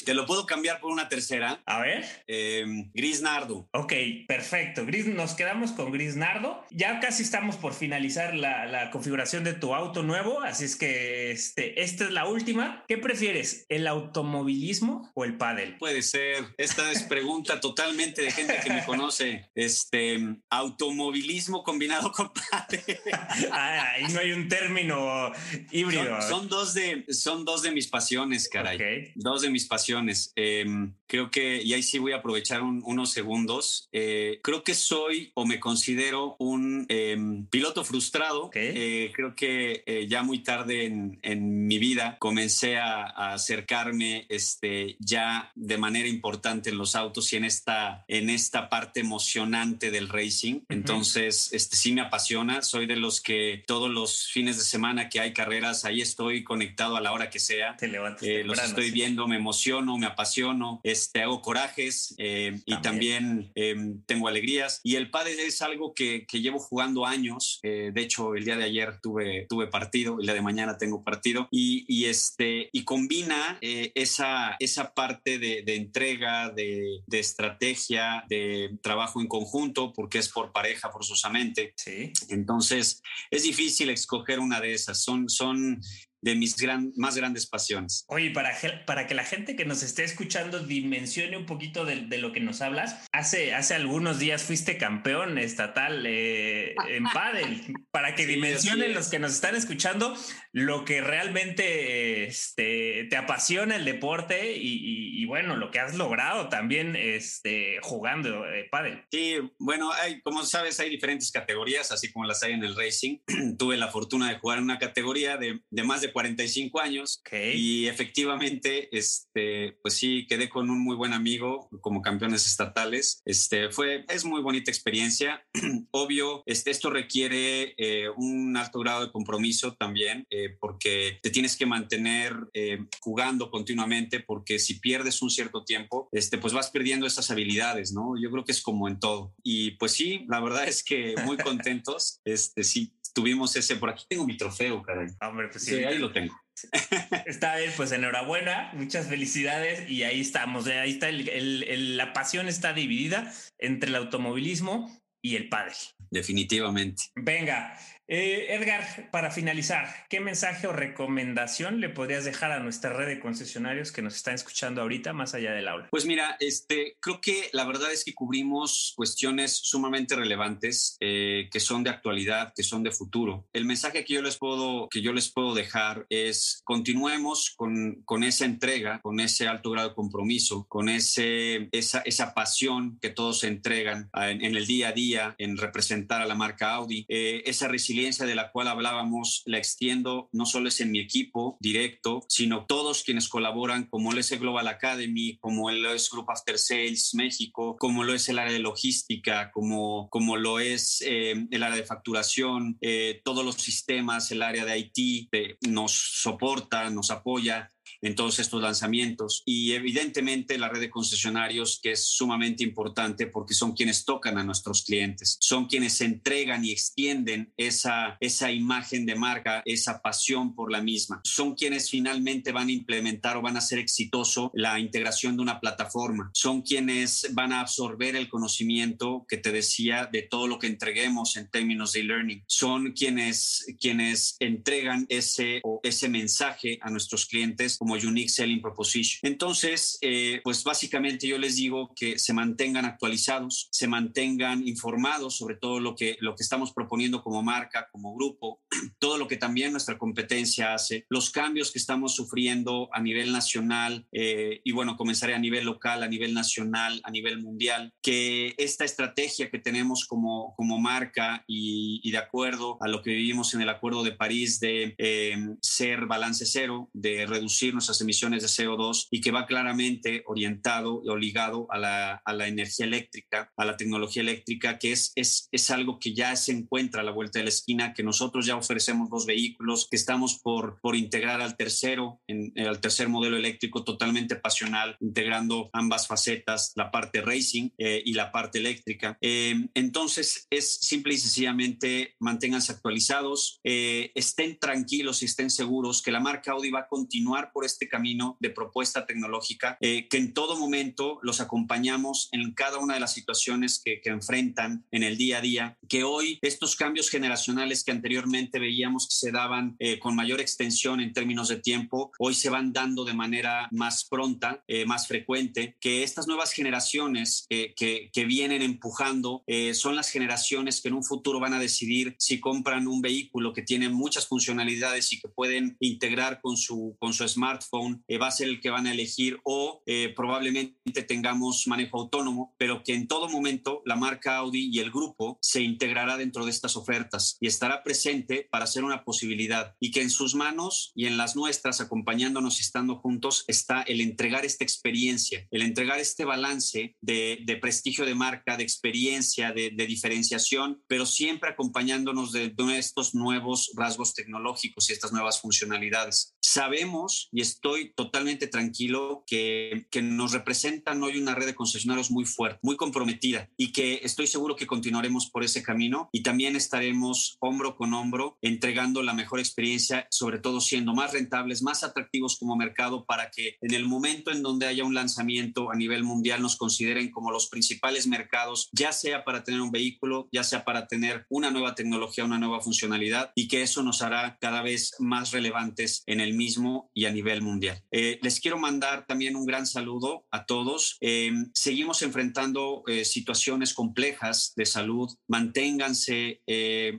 Te 0.07 0.13
lo 0.13 0.25
puedo 0.25 0.45
cambiar 0.45 0.79
por 0.79 0.91
una 0.91 1.09
tercera. 1.09 1.61
A 1.65 1.81
ver. 1.81 2.05
Em, 2.27 2.89
gris 2.93 3.21
Nardo. 3.21 3.67
Ok, 3.73 3.91
perfecto. 4.25 4.85
Gris, 4.85 5.05
nos 5.07 5.33
quedamos 5.33 5.71
con 5.71 5.91
Gris 5.91 6.15
Nardo. 6.15 6.63
Ya 6.71 7.01
casi 7.01 7.23
estamos 7.23 7.57
por 7.57 7.73
finalizar 7.73 8.33
la, 8.33 8.89
configuración 8.91 9.43
de 9.43 9.53
tu 9.53 9.75
auto 9.75 10.03
nuevo, 10.03 10.41
así 10.41 10.63
es 10.63 10.75
que 10.75 11.31
este, 11.31 11.81
esta 11.81 12.05
es 12.05 12.11
la 12.11 12.25
última. 12.25 12.85
¿Qué 12.87 12.97
prefieres, 12.97 13.65
el 13.67 13.85
automovilismo 13.87 15.11
o 15.13 15.25
el 15.25 15.35
pádel? 15.35 15.77
Puede 15.77 16.01
ser. 16.01 16.45
Esta 16.57 16.89
es 16.91 17.03
pregunta 17.03 17.59
totalmente 17.59 18.21
de 18.21 18.31
gente 18.31 18.57
que 18.63 18.71
me 18.71 18.85
conoce. 18.85 19.49
Este, 19.55 20.19
automovilismo 20.49 21.63
combinado 21.63 22.11
con 22.13 22.31
pádel. 22.31 22.81
ah, 23.51 23.91
ahí 23.91 24.05
no 24.13 24.19
hay 24.21 24.31
un 24.31 24.47
término 24.47 25.33
híbrido. 25.71 26.21
Son, 26.21 26.47
dos 26.47 26.73
de, 26.73 27.05
son 27.09 27.43
dos 27.43 27.61
de 27.61 27.71
mis 27.71 27.87
pasiones, 27.87 28.47
caray. 28.47 29.11
Dos 29.15 29.41
de 29.41 29.49
mis 29.49 29.56
pasiones 29.65 29.87
emociones. 29.87 30.33
Em, 30.35 30.93
creo 31.07 31.31
que, 31.31 31.61
y 31.63 31.73
ahí 31.73 31.83
sí 31.83 31.99
voy 31.99 32.11
a 32.11 32.17
aprovechar 32.17 32.61
unos 32.61 33.11
segundos, 33.11 33.87
eh, 33.91 34.39
creo 34.43 34.63
que 34.63 34.73
soy 34.73 35.31
o 35.33 35.45
me 35.45 35.59
considero 35.59 36.35
un 36.39 36.85
em, 36.89 37.45
piloto 37.45 37.83
frustrado. 37.83 38.49
Eh, 38.53 39.11
creo 39.15 39.35
que 39.35 39.83
eh, 39.85 40.07
ya 40.09 40.23
muy 40.23 40.39
tarde 40.39 40.85
en, 40.85 41.19
en 41.21 41.67
mi 41.67 41.77
vida 41.77 42.17
comencé 42.19 42.77
a, 42.77 43.05
a, 43.05 43.33
acercarme 43.33 44.25
este, 44.29 44.97
ya 44.99 45.51
de 45.55 45.77
manera 45.77 46.07
importante 46.07 46.69
en 46.69 46.77
los 46.77 46.95
autos 46.95 47.31
y 47.31 47.37
en 47.37 47.45
esta, 47.45 48.03
en 48.07 48.29
esta 48.29 48.69
parte 48.69 48.99
emocionante 48.99 49.91
del 49.91 50.09
racing. 50.09 50.61
Entonces, 50.69 51.53
este, 51.53 51.77
sí 51.77 51.93
me 51.93 52.01
apasiona. 52.01 52.61
Soy 52.61 52.85
de 52.85 52.97
los 52.97 53.21
que 53.21 53.63
todos 53.65 53.89
los 53.89 54.27
fines 54.27 54.57
de 54.57 54.63
semana 54.63 55.07
que 55.09 55.19
hay 55.19 55.33
carreras, 55.33 55.85
ahí 55.85 56.01
estoy 56.01 56.43
conectado 56.43 56.97
a 56.97 57.01
la 57.01 57.13
hora 57.13 57.29
que 57.29 57.39
sea. 57.39 57.77
Te 57.77 57.87
levantas 57.87 58.23
eh, 58.23 58.43
los 58.43 58.57
estoy 58.67 58.91
viendo, 58.91 59.27
me 59.27 59.36
emociono, 59.37 59.97
me 59.97 60.05
apasiono, 60.05 60.81
este, 60.83 61.21
hago 61.21 61.41
corajes 61.41 62.15
eh, 62.17 62.59
y 62.65 62.79
también 62.81 63.51
eh, 63.55 63.75
tengo 64.05 64.27
alegrías. 64.27 64.81
Y 64.83 64.95
el 64.95 65.09
pádel 65.09 65.39
es 65.39 65.61
algo 65.61 65.93
que, 65.93 66.25
que 66.25 66.41
llevo 66.41 66.59
jugando 66.59 67.05
años. 67.05 67.59
de 67.63 67.91
hecho, 67.95 68.35
el 68.35 68.45
día 68.45 68.57
de 68.57 68.65
ayer 68.65 68.99
tuve, 69.01 69.45
tuve 69.49 69.67
partido, 69.67 70.19
el 70.19 70.25
día 70.25 70.33
de 70.33 70.41
mañana 70.41 70.77
tengo 70.77 71.03
partido 71.03 71.47
y, 71.51 71.85
y 71.87 72.05
este, 72.05 72.69
y 72.71 72.83
combina 72.83 73.57
esa, 73.61 74.55
esa 74.59 74.93
parte 74.93 75.39
de, 75.39 75.63
de 75.63 75.75
entrega, 75.75 76.49
de, 76.49 77.01
de, 77.05 77.19
estrategia, 77.19 78.23
de 78.29 78.77
trabajo 78.81 79.21
en 79.21 79.27
conjunto, 79.27 79.93
porque 79.93 80.19
es 80.19 80.29
por 80.29 80.51
pareja 80.51 80.91
forzosamente. 80.91 81.73
Sí. 81.75 82.11
Entonces, 82.29 83.01
es 83.31 83.43
difícil 83.43 83.89
escoger 83.89 84.39
una 84.39 84.59
de 84.59 84.73
esas. 84.73 85.01
Son, 85.01 85.29
son 85.29 85.81
de 86.21 86.35
mis 86.35 86.55
gran, 86.57 86.91
más 86.95 87.15
grandes 87.15 87.47
pasiones. 87.47 88.05
Oye, 88.07 88.31
para, 88.31 88.51
para 88.85 89.07
que 89.07 89.15
la 89.15 89.23
gente 89.23 89.55
que 89.55 89.65
nos 89.65 89.83
esté 89.83 90.03
escuchando 90.03 90.59
dimensione 90.59 91.37
un 91.37 91.45
poquito 91.45 91.85
de, 91.85 92.01
de 92.07 92.17
lo 92.17 92.31
que 92.31 92.39
nos 92.39 92.61
hablas, 92.61 93.07
hace, 93.11 93.53
hace 93.53 93.75
algunos 93.75 94.19
días 94.19 94.43
fuiste 94.43 94.77
campeón 94.77 95.37
estatal 95.37 96.05
eh, 96.05 96.75
en 96.89 97.03
pádel, 97.05 97.61
para 97.91 98.15
que 98.15 98.23
sí, 98.23 98.33
dimensionen 98.33 98.93
los 98.93 99.09
que 99.09 99.19
nos 99.19 99.33
están 99.33 99.55
escuchando 99.55 100.15
lo 100.51 100.85
que 100.85 101.01
realmente 101.01 102.25
este, 102.25 103.05
te 103.09 103.17
apasiona 103.17 103.75
el 103.75 103.85
deporte 103.85 104.55
y, 104.57 104.67
y, 104.67 105.21
y, 105.21 105.25
bueno, 105.25 105.55
lo 105.55 105.69
que 105.71 105.79
has 105.79 105.95
logrado 105.95 106.49
también 106.49 106.95
este, 106.95 107.79
jugando 107.81 108.45
eh, 108.47 108.67
pádel. 108.71 109.03
Sí, 109.11 109.35
bueno, 109.59 109.91
hay, 109.93 110.21
como 110.21 110.43
sabes, 110.43 110.79
hay 110.79 110.89
diferentes 110.89 111.31
categorías, 111.31 111.91
así 111.91 112.11
como 112.11 112.25
las 112.25 112.41
hay 112.43 112.53
en 112.53 112.63
el 112.63 112.75
racing. 112.75 113.19
Tuve 113.57 113.77
la 113.77 113.89
fortuna 113.89 114.29
de 114.29 114.39
jugar 114.39 114.57
en 114.57 114.63
una 114.63 114.79
categoría 114.79 115.37
de, 115.37 115.61
de 115.69 115.83
más 115.83 116.01
de 116.01 116.06
45 116.11 116.79
años 116.79 117.21
okay. 117.21 117.55
y 117.55 117.87
efectivamente, 117.87 118.89
este, 118.95 119.77
pues 119.81 119.95
sí, 119.95 120.25
quedé 120.27 120.49
con 120.49 120.69
un 120.69 120.79
muy 120.79 120.95
buen 120.95 121.13
amigo 121.13 121.69
como 121.81 122.01
campeones 122.01 122.45
estatales. 122.45 123.21
Este, 123.25 123.69
fue, 123.69 124.05
es 124.09 124.25
muy 124.25 124.41
bonita 124.41 124.71
experiencia. 124.71 125.45
Obvio, 125.91 126.43
este, 126.45 126.71
esto 126.71 126.89
requiere 126.89 127.73
eh, 127.77 128.09
un 128.15 128.55
alto 128.57 128.79
grado 128.79 129.05
de 129.05 129.11
compromiso 129.11 129.75
también, 129.75 130.25
eh, 130.29 130.55
porque 130.59 131.19
te 131.21 131.29
tienes 131.29 131.55
que 131.55 131.65
mantener 131.65 132.33
eh, 132.53 132.79
jugando 133.01 133.51
continuamente, 133.51 134.19
porque 134.19 134.59
si 134.59 134.79
pierdes 134.79 135.21
un 135.21 135.29
cierto 135.29 135.63
tiempo, 135.63 136.09
este, 136.11 136.37
pues 136.37 136.53
vas 136.53 136.69
perdiendo 136.69 137.07
esas 137.07 137.31
habilidades, 137.31 137.93
¿no? 137.93 138.13
Yo 138.21 138.31
creo 138.31 138.43
que 138.43 138.51
es 138.51 138.61
como 138.61 138.87
en 138.87 138.99
todo. 138.99 139.33
Y 139.43 139.71
pues 139.71 139.93
sí, 139.93 140.25
la 140.27 140.39
verdad 140.39 140.67
es 140.67 140.83
que 140.83 141.15
muy 141.25 141.37
contentos. 141.37 142.21
este, 142.25 142.63
sí, 142.63 142.93
tuvimos 143.17 143.55
ese, 143.55 143.77
por 143.77 143.89
aquí 143.89 144.05
tengo 144.07 144.27
mi 144.27 144.37
trofeo, 144.37 144.83
caray. 144.83 145.07
Hombre, 145.21 145.47
pues 145.47 145.63
sí, 145.63 145.75
sí 145.75 145.83
ahí 145.83 145.97
lo 145.97 146.11
tengo. 146.11 146.39
Está 147.25 147.57
bien, 147.57 147.71
pues 147.75 147.91
enhorabuena, 147.91 148.69
muchas 148.73 149.07
felicidades 149.07 149.89
y 149.89 150.03
ahí 150.03 150.21
estamos, 150.21 150.67
ahí 150.67 150.91
está, 150.91 151.09
el, 151.09 151.27
el, 151.29 151.63
el, 151.63 151.97
la 151.97 152.13
pasión 152.13 152.47
está 152.47 152.73
dividida 152.73 153.33
entre 153.57 153.89
el 153.89 153.95
automovilismo 153.95 154.95
y 155.23 155.35
el 155.35 155.49
pádel. 155.49 155.73
Definitivamente. 156.11 157.05
Venga, 157.15 157.75
eh, 158.07 158.47
Edgar, 158.55 159.09
para 159.11 159.31
finalizar, 159.31 159.87
¿qué 160.09 160.19
mensaje 160.19 160.67
o 160.67 160.71
recomendación 160.71 161.81
le 161.81 161.89
podrías 161.89 162.23
dejar 162.23 162.51
a 162.51 162.59
nuestra 162.59 162.93
red 162.93 163.07
de 163.07 163.19
concesionarios 163.19 163.91
que 163.91 164.01
nos 164.01 164.15
están 164.15 164.35
escuchando 164.35 164.81
ahorita 164.81 165.11
más 165.11 165.33
allá 165.33 165.51
del 165.51 165.67
aula? 165.67 165.87
Pues 165.91 166.05
mira, 166.05 166.37
este, 166.39 166.95
creo 167.01 167.19
que 167.19 167.49
la 167.51 167.65
verdad 167.65 167.91
es 167.91 168.05
que 168.05 168.13
cubrimos 168.13 168.93
cuestiones 168.95 169.51
sumamente 169.51 170.15
relevantes 170.15 170.97
eh, 171.01 171.49
que 171.51 171.59
son 171.59 171.83
de 171.83 171.89
actualidad, 171.89 172.53
que 172.55 172.63
son 172.63 172.83
de 172.83 172.91
futuro. 172.91 173.45
El 173.51 173.65
mensaje 173.65 174.05
que 174.05 174.13
yo 174.13 174.21
les 174.21 174.37
puedo, 174.37 174.87
que 174.89 175.01
yo 175.01 175.11
les 175.11 175.29
puedo 175.29 175.53
dejar 175.53 176.05
es 176.09 176.61
continuemos 176.63 177.53
con, 177.57 178.01
con 178.05 178.23
esa 178.23 178.45
entrega, 178.45 179.01
con 179.01 179.19
ese 179.19 179.47
alto 179.47 179.71
grado 179.71 179.89
de 179.89 179.95
compromiso, 179.95 180.65
con 180.69 180.87
ese, 180.87 181.67
esa, 181.73 181.99
esa 182.01 182.33
pasión 182.33 182.97
que 183.01 183.09
todos 183.09 183.39
se 183.39 183.47
entregan 183.47 184.09
en, 184.13 184.43
en, 184.43 184.55
el 184.55 184.65
día 184.65 184.89
a 184.89 184.91
día 184.93 185.35
en 185.37 185.57
representar 185.57 186.21
a 186.21 186.25
la 186.25 186.35
marca 186.35 186.71
Audi, 186.71 187.05
eh, 187.09 187.43
esa 187.45 187.67
resiliencia 187.67 187.96
de 187.97 188.35
la 188.35 188.51
cual 188.51 188.67
hablábamos 188.67 189.41
la 189.45 189.57
extiendo 189.57 190.29
no 190.31 190.45
solo 190.45 190.69
es 190.69 190.79
en 190.81 190.91
mi 190.91 190.99
equipo 190.99 191.57
directo, 191.59 192.23
sino 192.29 192.65
todos 192.67 193.03
quienes 193.03 193.27
colaboran, 193.27 193.87
como 193.87 194.11
lo 194.11 194.19
es 194.19 194.31
el 194.31 194.39
Global 194.39 194.67
Academy, 194.67 195.37
como 195.39 195.71
lo 195.71 195.93
es 195.93 196.07
Group 196.11 196.29
After 196.29 196.59
Sales 196.59 197.15
México, 197.15 197.75
como 197.79 198.03
lo 198.03 198.13
es 198.13 198.29
el 198.29 198.37
área 198.37 198.53
de 198.53 198.59
logística, 198.59 199.49
como, 199.51 200.09
como 200.11 200.37
lo 200.37 200.59
es 200.59 201.01
eh, 201.01 201.47
el 201.49 201.63
área 201.63 201.75
de 201.75 201.85
facturación, 201.85 202.77
eh, 202.81 203.19
todos 203.25 203.43
los 203.43 203.55
sistemas, 203.55 204.31
el 204.31 204.43
área 204.43 204.63
de 204.63 204.77
IT, 204.77 205.29
eh, 205.31 205.57
nos 205.67 205.91
soporta, 205.91 206.91
nos 206.91 207.09
apoya 207.09 207.71
en 208.01 208.15
todos 208.15 208.39
estos 208.39 208.61
lanzamientos. 208.61 209.43
Y 209.45 209.73
evidentemente 209.73 210.57
la 210.57 210.69
red 210.69 210.79
de 210.79 210.89
concesionarios, 210.89 211.79
que 211.81 211.91
es 211.91 212.05
sumamente 212.05 212.63
importante 212.63 213.27
porque 213.27 213.53
son 213.53 213.73
quienes 213.73 214.05
tocan 214.05 214.37
a 214.37 214.43
nuestros 214.43 214.83
clientes, 214.83 215.37
son 215.39 215.65
quienes 215.65 216.01
entregan 216.01 216.63
y 216.63 216.71
extienden 216.71 217.53
esa, 217.57 218.17
esa 218.19 218.51
imagen 218.51 219.05
de 219.05 219.15
marca, 219.15 219.61
esa 219.65 220.01
pasión 220.01 220.55
por 220.55 220.71
la 220.71 220.81
misma. 220.81 221.21
Son 221.23 221.55
quienes 221.55 221.89
finalmente 221.89 222.51
van 222.51 222.69
a 222.69 222.71
implementar 222.71 223.37
o 223.37 223.41
van 223.41 223.55
a 223.55 223.59
hacer 223.59 223.79
exitoso 223.79 224.51
la 224.53 224.79
integración 224.79 225.35
de 225.35 225.41
una 225.41 225.59
plataforma. 225.59 226.29
Son 226.33 226.61
quienes 226.61 227.27
van 227.33 227.53
a 227.53 227.61
absorber 227.61 228.15
el 228.15 228.29
conocimiento 228.29 229.25
que 229.27 229.37
te 229.37 229.51
decía 229.51 230.09
de 230.11 230.23
todo 230.23 230.47
lo 230.47 230.59
que 230.59 230.67
entreguemos 230.67 231.37
en 231.37 231.49
términos 231.49 231.93
de 231.93 232.03
learning. 232.03 232.43
Son 232.47 232.91
quienes, 232.91 233.65
quienes 233.79 234.35
entregan 234.39 235.05
ese, 235.09 235.61
o 235.63 235.79
ese 235.83 236.09
mensaje 236.09 236.79
a 236.81 236.89
nuestros 236.89 237.25
clientes 237.25 237.76
como 237.77 237.95
Unique 237.95 238.29
Selling 238.29 238.61
Proposition. 238.61 239.31
Entonces, 239.31 239.97
eh, 240.01 240.41
pues 240.43 240.63
básicamente 240.63 241.27
yo 241.27 241.37
les 241.37 241.55
digo 241.55 241.91
que 241.95 242.19
se 242.19 242.33
mantengan 242.33 242.85
actualizados, 242.85 243.69
se 243.71 243.87
mantengan 243.87 244.67
informados 244.67 245.37
sobre 245.37 245.55
todo 245.55 245.79
lo 245.79 245.95
que, 245.95 246.17
lo 246.19 246.35
que 246.35 246.43
estamos 246.43 246.73
proponiendo 246.73 247.21
como 247.21 247.43
marca, 247.43 247.87
como 247.91 248.15
grupo, 248.15 248.61
todo 248.99 249.17
lo 249.17 249.27
que 249.27 249.37
también 249.37 249.71
nuestra 249.71 249.97
competencia 249.97 250.73
hace, 250.73 251.05
los 251.09 251.29
cambios 251.29 251.71
que 251.71 251.79
estamos 251.79 252.15
sufriendo 252.15 252.89
a 252.93 253.01
nivel 253.01 253.31
nacional 253.31 254.07
eh, 254.11 254.61
y 254.63 254.71
bueno, 254.71 254.97
comenzaré 254.97 255.33
a 255.33 255.39
nivel 255.39 255.65
local, 255.65 256.03
a 256.03 256.07
nivel 256.07 256.33
nacional, 256.33 257.01
a 257.03 257.11
nivel 257.11 257.41
mundial, 257.41 257.93
que 258.01 258.55
esta 258.57 258.85
estrategia 258.85 259.49
que 259.49 259.59
tenemos 259.59 260.05
como, 260.05 260.53
como 260.55 260.79
marca 260.79 261.43
y, 261.47 261.99
y 262.03 262.11
de 262.11 262.17
acuerdo 262.17 262.77
a 262.81 262.87
lo 262.87 263.01
que 263.01 263.11
vivimos 263.11 263.53
en 263.53 263.61
el 263.61 263.69
Acuerdo 263.69 264.03
de 264.03 264.11
París 264.11 264.59
de 264.59 264.95
eh, 264.97 265.37
ser 265.61 266.05
balance 266.05 266.45
cero, 266.45 266.89
de 266.93 267.25
reducir 267.25 267.66
nuestras 267.73 268.01
emisiones 268.01 268.41
de 268.41 268.47
CO2 268.49 269.07
y 269.11 269.21
que 269.21 269.31
va 269.31 269.45
claramente 269.45 270.23
orientado 270.25 271.01
o 271.05 271.15
ligado 271.15 271.67
a 271.69 271.77
la, 271.77 272.21
a 272.25 272.33
la 272.33 272.47
energía 272.47 272.85
eléctrica, 272.85 273.51
a 273.57 273.65
la 273.65 273.77
tecnología 273.77 274.21
eléctrica, 274.21 274.77
que 274.79 274.91
es, 274.91 275.11
es, 275.15 275.47
es 275.51 275.69
algo 275.71 275.99
que 275.99 276.13
ya 276.13 276.35
se 276.35 276.51
encuentra 276.51 277.01
a 277.01 277.03
la 277.03 277.11
vuelta 277.11 277.39
de 277.39 277.45
la 277.45 277.49
esquina, 277.49 277.93
que 277.93 278.03
nosotros 278.03 278.45
ya 278.45 278.55
ofrecemos 278.55 279.09
dos 279.09 279.25
vehículos, 279.25 279.87
que 279.89 279.97
estamos 279.97 280.39
por, 280.39 280.79
por 280.81 280.95
integrar 280.95 281.41
al 281.41 281.55
tercero, 281.55 282.21
en, 282.27 282.53
al 282.59 282.79
tercer 282.79 283.09
modelo 283.09 283.37
eléctrico 283.37 283.83
totalmente 283.83 284.35
pasional, 284.35 284.97
integrando 284.99 285.69
ambas 285.73 286.07
facetas, 286.07 286.73
la 286.75 286.91
parte 286.91 287.21
racing 287.21 287.69
eh, 287.77 288.01
y 288.05 288.13
la 288.13 288.31
parte 288.31 288.59
eléctrica. 288.59 289.17
Eh, 289.21 289.67
entonces, 289.73 290.47
es 290.49 290.75
simple 290.75 291.13
y 291.13 291.17
sencillamente 291.17 292.15
manténganse 292.19 292.71
actualizados, 292.71 293.59
eh, 293.63 294.11
estén 294.15 294.57
tranquilos 294.59 295.21
y 295.21 295.25
estén 295.25 295.49
seguros 295.49 296.01
que 296.01 296.11
la 296.11 296.19
marca 296.19 296.51
Audi 296.51 296.71
va 296.71 296.81
a 296.81 296.87
continuar 296.87 297.51
por 297.57 297.65
este 297.65 297.89
camino 297.89 298.37
de 298.39 298.51
propuesta 298.51 299.07
tecnológica, 299.07 299.79
eh, 299.81 300.07
que 300.09 300.17
en 300.17 300.31
todo 300.35 300.59
momento 300.59 301.17
los 301.23 301.41
acompañamos 301.41 302.29
en 302.31 302.53
cada 302.53 302.77
una 302.77 302.93
de 302.93 302.99
las 302.99 303.13
situaciones 303.13 303.81
que, 303.83 303.99
que, 303.99 304.11
enfrentan 304.11 304.85
en 304.91 305.01
el 305.01 305.17
día 305.17 305.39
a 305.39 305.41
día, 305.41 305.77
que 305.87 306.03
hoy 306.03 306.39
estos 306.41 306.75
cambios 306.75 307.09
generacionales 307.09 307.83
que 307.83 307.91
anteriormente 307.91 308.59
veíamos 308.59 309.07
que 309.07 309.15
se 309.15 309.31
daban 309.31 309.75
eh, 309.79 309.99
con 309.99 310.15
mayor 310.15 310.39
extensión 310.39 310.99
en 310.99 311.13
términos 311.13 311.49
de 311.49 311.57
tiempo, 311.57 312.11
hoy 312.19 312.33
se 312.33 312.49
van 312.49 312.73
dando 312.73 313.05
de 313.05 313.13
manera 313.13 313.67
más 313.71 314.05
pronta, 314.05 314.63
eh, 314.67 314.85
más 314.85 315.07
frecuente, 315.07 315.75
que 315.79 316.03
estas 316.03 316.27
nuevas 316.27 316.51
generaciones 316.51 317.45
que, 317.49 317.73
que, 317.75 318.25
vienen 318.27 318.61
empujando 318.61 319.43
eh, 319.47 319.73
son 319.73 319.95
las 319.95 320.09
generaciones 320.09 320.81
que 320.81 320.89
en 320.89 320.95
un 320.95 321.03
futuro 321.03 321.39
van 321.39 321.53
a 321.53 321.59
decidir 321.59 322.15
si 322.19 322.41
compran 322.41 322.87
un 322.87 323.01
vehículo 323.01 323.53
que 323.53 323.61
tiene 323.61 323.87
muchas 323.87 324.27
funcionalidades 324.27 325.13
y 325.13 325.21
que 325.21 325.29
pueden 325.29 325.77
integrar 325.79 326.41
con 326.41 326.57
su, 326.57 326.97
con 326.99 327.13
su 327.13 327.25
smart 327.25 327.61
smartphone 327.61 328.03
va 328.21 328.27
a 328.27 328.31
ser 328.31 328.49
el 328.49 328.59
que 328.59 328.69
van 328.69 328.85
a 328.85 328.91
elegir 328.91 329.39
o 329.43 329.81
probablemente 330.15 331.03
tengamos 331.03 331.67
manejo 331.67 331.99
autónomo, 331.99 332.53
pero 332.57 332.83
que 332.83 332.93
en 332.93 333.07
todo 333.07 333.29
momento 333.29 333.81
la 333.85 333.95
marca 333.95 334.37
Audi 334.37 334.69
y 334.71 334.79
el 334.79 334.91
grupo 334.91 335.37
se 335.41 335.61
integrará 335.77 336.17
dentro 336.17 336.43
de 336.43 336.49
estas 336.51 336.75
ofertas 336.75 337.37
y 337.39 337.45
estará 337.45 337.83
presente 337.83 338.47
para 338.49 338.65
ser 338.65 338.83
una 338.83 339.03
posibilidad 339.03 339.75
y 339.79 339.91
que 339.91 340.01
en 340.01 340.09
sus 340.09 340.33
manos 340.33 340.91
y 340.95 341.05
en 341.05 341.17
las 341.17 341.35
nuestras, 341.35 341.81
acompañándonos 341.81 342.57
y 342.57 342.61
estando 342.61 342.95
juntos, 342.95 343.45
está 343.47 343.83
el 343.83 344.01
entregar 344.01 344.43
esta 344.43 344.63
experiencia, 344.63 345.47
el 345.51 345.61
entregar 345.61 345.99
este 345.99 346.25
balance 346.25 346.95
de, 346.99 347.59
prestigio 347.61 348.05
de 348.05 348.15
marca, 348.15 348.57
de 348.57 348.63
experiencia, 348.63 349.51
de, 349.51 349.69
diferenciación, 349.87 350.83
pero 350.87 351.05
siempre 351.05 351.51
acompañándonos 351.51 352.31
de, 352.31 352.49
de 352.49 352.77
estos 352.77 353.13
nuevos 353.13 353.71
rasgos 353.75 354.13
tecnológicos 354.13 354.89
y 354.89 354.93
estas 354.93 355.11
nuevas 355.11 355.39
funcionalidades. 355.39 356.35
Sabemos 356.49 357.27
y 357.33 357.41
estoy 357.41 357.91
totalmente 357.93 358.47
tranquilo 358.47 359.25
que, 359.27 359.85
que 359.91 360.01
nos 360.01 360.31
representan 360.31 361.03
hoy 361.03 361.17
una 361.17 361.35
red 361.35 361.45
de 361.45 361.55
concesionarios 361.55 362.09
muy 362.09 362.23
fuerte, 362.23 362.61
muy 362.61 362.77
comprometida 362.77 363.49
y 363.57 363.73
que 363.73 363.99
estoy 364.03 364.27
seguro 364.27 364.55
que 364.55 364.65
continuaremos 364.65 365.29
por 365.29 365.43
ese 365.43 365.61
camino 365.61 366.07
y 366.13 366.23
también 366.23 366.55
estaremos 366.55 367.35
hombro 367.41 367.75
con 367.75 367.93
hombro 367.93 368.37
entregando 368.41 369.03
la 369.03 369.13
mejor 369.13 369.39
experiencia, 369.39 370.07
sobre 370.09 370.39
todo 370.39 370.61
siendo 370.61 370.93
más 370.93 371.11
rentables, 371.11 371.63
más 371.63 371.83
atractivos 371.83 372.37
como 372.37 372.55
mercado 372.55 373.03
para 373.03 373.29
que 373.29 373.57
en 373.59 373.73
el 373.73 373.83
momento 373.83 374.31
en 374.31 374.41
donde 374.41 374.67
haya 374.67 374.85
un 374.85 374.93
lanzamiento 374.93 375.69
a 375.69 375.75
nivel 375.75 376.05
mundial 376.05 376.41
nos 376.41 376.55
consideren 376.55 377.11
como 377.11 377.29
los 377.29 377.49
principales 377.49 378.07
mercados, 378.07 378.69
ya 378.71 378.93
sea 378.93 379.25
para 379.25 379.43
tener 379.43 379.59
un 379.59 379.71
vehículo, 379.71 380.29
ya 380.31 380.45
sea 380.45 380.63
para 380.63 380.87
tener 380.87 381.25
una 381.27 381.51
nueva 381.51 381.75
tecnología, 381.75 382.23
una 382.23 382.39
nueva 382.39 382.61
funcionalidad 382.61 383.33
y 383.35 383.49
que 383.49 383.63
eso 383.63 383.83
nos 383.83 384.01
hará 384.01 384.37
cada 384.39 384.61
vez 384.61 384.93
más 384.99 385.31
relevantes 385.31 386.03
en 386.05 386.21
el 386.21 386.36
mismo 386.37 386.89
y 386.93 387.05
a 387.05 387.11
nivel 387.11 387.41
mundial. 387.41 387.83
Eh, 387.91 388.19
les 388.21 388.39
quiero 388.39 388.57
mandar 388.57 389.05
también 389.05 389.35
un 389.35 389.45
gran 389.45 389.65
saludo 389.65 390.25
a 390.31 390.45
todos. 390.45 390.97
Eh, 391.01 391.31
seguimos 391.53 392.01
enfrentando 392.01 392.83
eh, 392.87 393.03
situaciones 393.03 393.73
complejas 393.73 394.53
de 394.55 394.65
salud. 394.65 395.09
Manténganse 395.27 396.41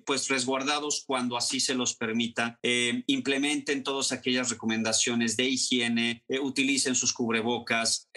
pues 0.05 0.29
resguardados 0.29 1.05
cuando 1.07 1.37
así 1.37 1.61
se 1.61 1.74
los 1.74 1.94
permita. 1.94 2.59
implementen 3.07 3.83
todas 3.83 4.12
aquellas 4.12 4.51
recomendaciones 4.51 5.37
de 5.37 5.48
higiene, 5.48 6.24
utilicen 6.42 6.94
sus 6.94 7.12
cubrebocas, 7.12 8.09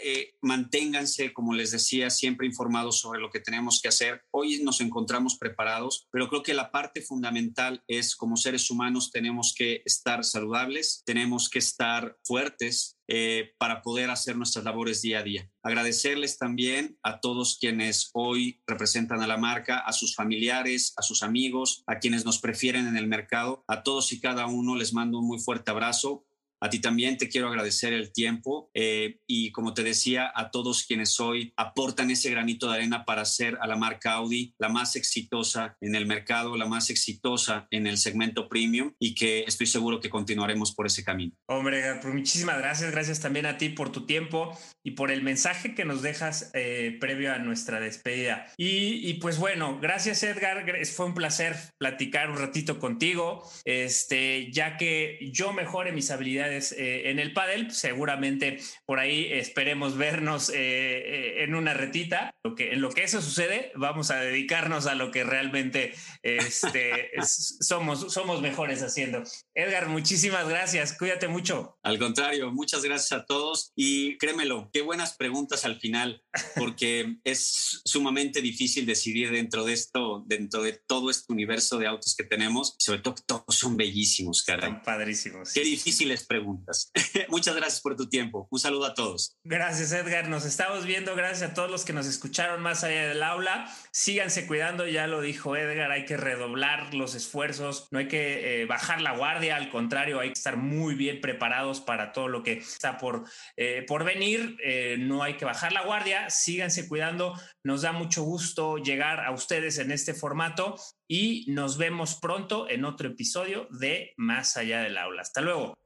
manténganse, 0.42 1.34
como 1.34 1.54
les 1.54 1.72
decía, 1.72 2.10
siempre 2.10 2.48
informados 2.48 3.00
sobre 3.00 3.20
lo 3.20 3.30
que 3.30 3.40
tenemos 3.40 3.82
que 3.82 3.90
hacer. 3.90 4.24
Hoy 4.32 4.62
nos 4.64 4.82
encontramos 4.82 5.38
preparados, 5.38 6.08
pero 6.12 6.28
creo 6.28 6.44
que 6.44 6.54
la 6.54 6.72
parte 6.72 7.02
fundamental 7.02 7.84
es 7.88 8.16
como 8.16 8.38
seres 8.38 8.70
humanos 8.72 9.12
tenemos 9.12 9.54
que 9.56 9.82
estar 9.86 10.24
saludables, 10.24 11.04
tenemos 11.12 11.50
que 11.50 11.60
estar 11.60 12.18
fuertes 12.24 12.98
eh, 13.10 13.52
para 13.58 13.82
poder 13.82 14.10
hacer 14.10 14.38
nuestras 14.38 14.64
labores 14.64 15.02
día 15.02 15.20
a 15.20 15.24
día. 15.24 15.52
Agradecerles 15.62 16.38
también 16.38 16.98
a 17.04 17.20
todos 17.20 17.58
quienes 17.60 18.12
hoy 18.14 18.62
representan 18.66 19.22
a 19.22 19.28
la 19.28 19.36
marca, 19.36 19.80
a 19.80 19.92
sus 19.92 20.16
familiares, 20.16 20.94
a 20.96 21.02
sus 21.02 21.22
amigos, 21.22 21.84
a 21.86 22.00
quienes 22.00 22.24
nos 22.24 22.40
prefieren 22.40 22.88
en 22.88 22.96
el 22.96 23.08
mercado. 23.08 23.66
A 23.68 23.84
todos 23.84 24.14
y 24.14 24.22
cada 24.22 24.46
uno 24.46 24.78
les 24.78 24.94
mando 24.94 25.20
un 25.20 25.28
muy 25.28 25.40
fuerte 25.40 25.70
abrazo. 25.70 26.24
A 26.62 26.70
ti 26.70 26.80
también 26.80 27.18
te 27.18 27.28
quiero 27.28 27.48
agradecer 27.48 27.92
el 27.92 28.12
tiempo 28.12 28.70
eh, 28.76 29.20
y 29.28 29.52
como 29.52 29.74
te 29.74 29.82
decía, 29.82 30.32
a 30.36 30.52
todos 30.52 30.86
quienes 30.86 31.20
hoy 31.20 31.54
aportan 31.58 32.12
ese 32.12 32.30
granito 32.30 32.70
de 32.70 32.76
arena 32.76 33.04
para 33.04 33.24
hacer 33.24 33.58
a 33.62 33.68
la 33.68 33.76
marca 33.76 34.14
Audi 34.14 34.54
la 34.60 34.70
más 34.70 34.96
exitosa 34.96 35.76
en 35.82 35.96
el 35.96 36.06
mercado, 36.06 36.56
la 36.58 36.68
más 36.68 36.92
exitosa 36.92 37.68
en 37.72 37.88
el 37.88 37.98
segmento 37.98 38.48
premium 38.48 38.94
y 39.00 39.16
que 39.16 39.44
estoy 39.48 39.66
seguro 39.66 40.00
que 40.00 40.12
continuaremos 40.12 40.74
por 40.74 40.86
ese 40.86 41.04
camino. 41.04 41.34
Hombre, 41.48 41.96
pues 42.02 42.14
muchísimas 42.14 42.60
gracias. 42.60 42.92
Gracias 42.92 43.20
también 43.20 43.48
a 43.48 43.58
ti 43.58 43.70
por 43.70 43.92
tu 43.92 44.06
tiempo 44.06 44.56
y 44.84 44.92
por 44.92 45.12
el 45.12 45.24
mensaje 45.24 45.74
que 45.74 45.86
nos 45.86 46.02
dejas 46.02 46.52
eh, 46.54 46.98
previo 47.00 47.34
a 47.34 47.40
nuestra 47.40 47.80
despedida. 47.80 48.48
Y, 48.58 49.10
y, 49.10 49.16
pues 49.16 49.38
bueno, 49.38 49.80
gracias 49.82 50.22
Edgar. 50.24 50.66
Fue 50.86 51.06
un 51.08 51.14
placer 51.14 51.56
platicar 51.80 52.30
un 52.30 52.38
ratito 52.38 52.80
contigo, 52.80 53.50
este, 53.66 54.52
ya 54.52 54.78
que 54.78 55.18
yo 55.32 55.54
mejore 55.54 55.92
mis 55.92 56.12
habilidades 56.12 56.51
eh, 56.52 57.10
en 57.10 57.20
el 57.20 57.34
pádel. 57.34 57.72
Seguramente 57.72 58.60
por 58.86 59.00
ahí 59.00 59.28
esperemos 59.32 59.98
vernos 59.98 60.50
eh, 60.50 60.56
eh, 60.56 61.44
en 61.44 61.56
una 61.56 61.74
retita. 61.74 62.36
Lo 62.44 62.56
que, 62.56 62.74
en 62.74 62.82
lo 62.82 62.92
que 62.92 63.04
eso 63.04 63.22
sucede, 63.22 63.72
vamos 63.76 64.12
a 64.12 64.18
dedicarnos 64.18 64.86
a 64.88 64.96
lo 64.96 65.12
que 65.12 65.24
realmente 65.24 65.94
este, 66.24 67.12
somos, 67.26 68.14
somos 68.14 68.42
mejores 68.42 68.84
haciendo. 68.84 69.24
Edgar, 69.56 69.88
muchísimas 69.88 70.48
gracias. 70.48 70.98
Cuídate 70.98 71.28
mucho. 71.28 71.78
Al 71.84 71.98
contrario, 71.98 72.52
muchas 72.52 72.84
gracias 72.84 73.12
a 73.20 73.26
todos 73.26 73.72
y 73.76 74.18
créemelo, 74.18 74.70
qué 74.74 74.82
buenas 74.82 75.16
preguntas 75.16 75.66
al 75.66 75.80
final, 75.80 76.22
porque 76.56 77.18
es 77.24 77.82
sumamente 77.86 78.42
difícil 78.42 78.86
decidir 78.86 79.32
dentro 79.32 79.64
de 79.64 79.74
esto, 79.74 80.24
dentro 80.28 80.64
de 80.64 80.74
todo 80.88 81.10
este 81.10 81.32
universo 81.32 81.78
de 81.78 81.88
autos 81.88 82.16
que 82.16 82.24
tenemos. 82.24 82.76
Sobre 82.78 83.00
todo, 83.00 83.16
todos 83.26 83.56
son 83.56 83.78
bellísimos, 83.78 84.44
cara. 84.44 84.68
Son 84.68 84.82
padrísimos. 84.82 85.54
Qué 85.54 85.64
difíciles 85.64 86.26
preguntas 86.26 86.41
Muchas 87.30 87.56
gracias 87.56 87.82
por 87.82 87.96
tu 87.96 88.10
tiempo. 88.10 88.48
Un 88.50 88.60
saludo 88.60 88.86
a 88.86 88.94
todos. 88.94 89.38
Gracias, 89.44 89.92
Edgar. 89.92 90.30
Nos 90.30 90.46
estamos 90.46 90.86
viendo. 90.86 91.16
Gracias 91.16 91.52
a 91.52 91.54
todos 91.54 91.70
los 91.70 91.86
que 91.86 91.94
nos 91.94 92.06
escucharon 92.06 92.62
más 92.62 92.84
allá 92.84 93.08
del 93.08 93.24
aula. 93.24 93.72
Síganse 93.92 94.48
cuidando, 94.48 94.88
ya 94.88 95.08
lo 95.08 95.22
dijo 95.22 95.56
Edgar, 95.56 95.92
hay 95.92 96.06
que 96.06 96.18
redoblar 96.18 96.94
los 96.94 97.16
esfuerzos, 97.16 97.88
no 97.92 98.00
hay 98.00 98.08
que 98.08 98.62
eh, 98.62 98.66
bajar 98.66 99.02
la 99.02 99.16
guardia, 99.16 99.56
al 99.56 99.70
contrario, 99.70 100.20
hay 100.20 100.30
que 100.30 100.38
estar 100.38 100.58
muy 100.58 100.96
bien 100.96 101.22
preparados 101.22 101.82
para 101.82 102.14
todo 102.14 102.28
lo 102.28 102.44
que 102.44 102.54
está 102.54 102.98
por, 102.98 103.24
eh, 103.58 103.84
por 103.88 104.04
venir. 104.04 104.58
Eh, 104.64 104.98
no 105.00 105.24
hay 105.24 105.38
que 105.38 105.46
bajar 105.46 105.72
la 105.72 105.84
guardia, 105.84 106.30
síganse 106.30 106.88
cuidando. 106.88 107.40
Nos 107.64 107.82
da 107.82 107.92
mucho 107.92 108.24
gusto 108.24 108.78
llegar 108.78 109.26
a 109.26 109.32
ustedes 109.32 109.78
en 109.78 109.92
este 109.92 110.14
formato 110.14 110.76
y 111.08 111.46
nos 111.52 111.78
vemos 111.78 112.16
pronto 112.16 112.70
en 112.70 112.86
otro 112.86 113.10
episodio 113.10 113.68
de 113.72 114.14
Más 114.18 114.58
allá 114.58 114.82
del 114.82 114.98
aula. 114.98 115.22
Hasta 115.22 115.42
luego. 115.42 115.81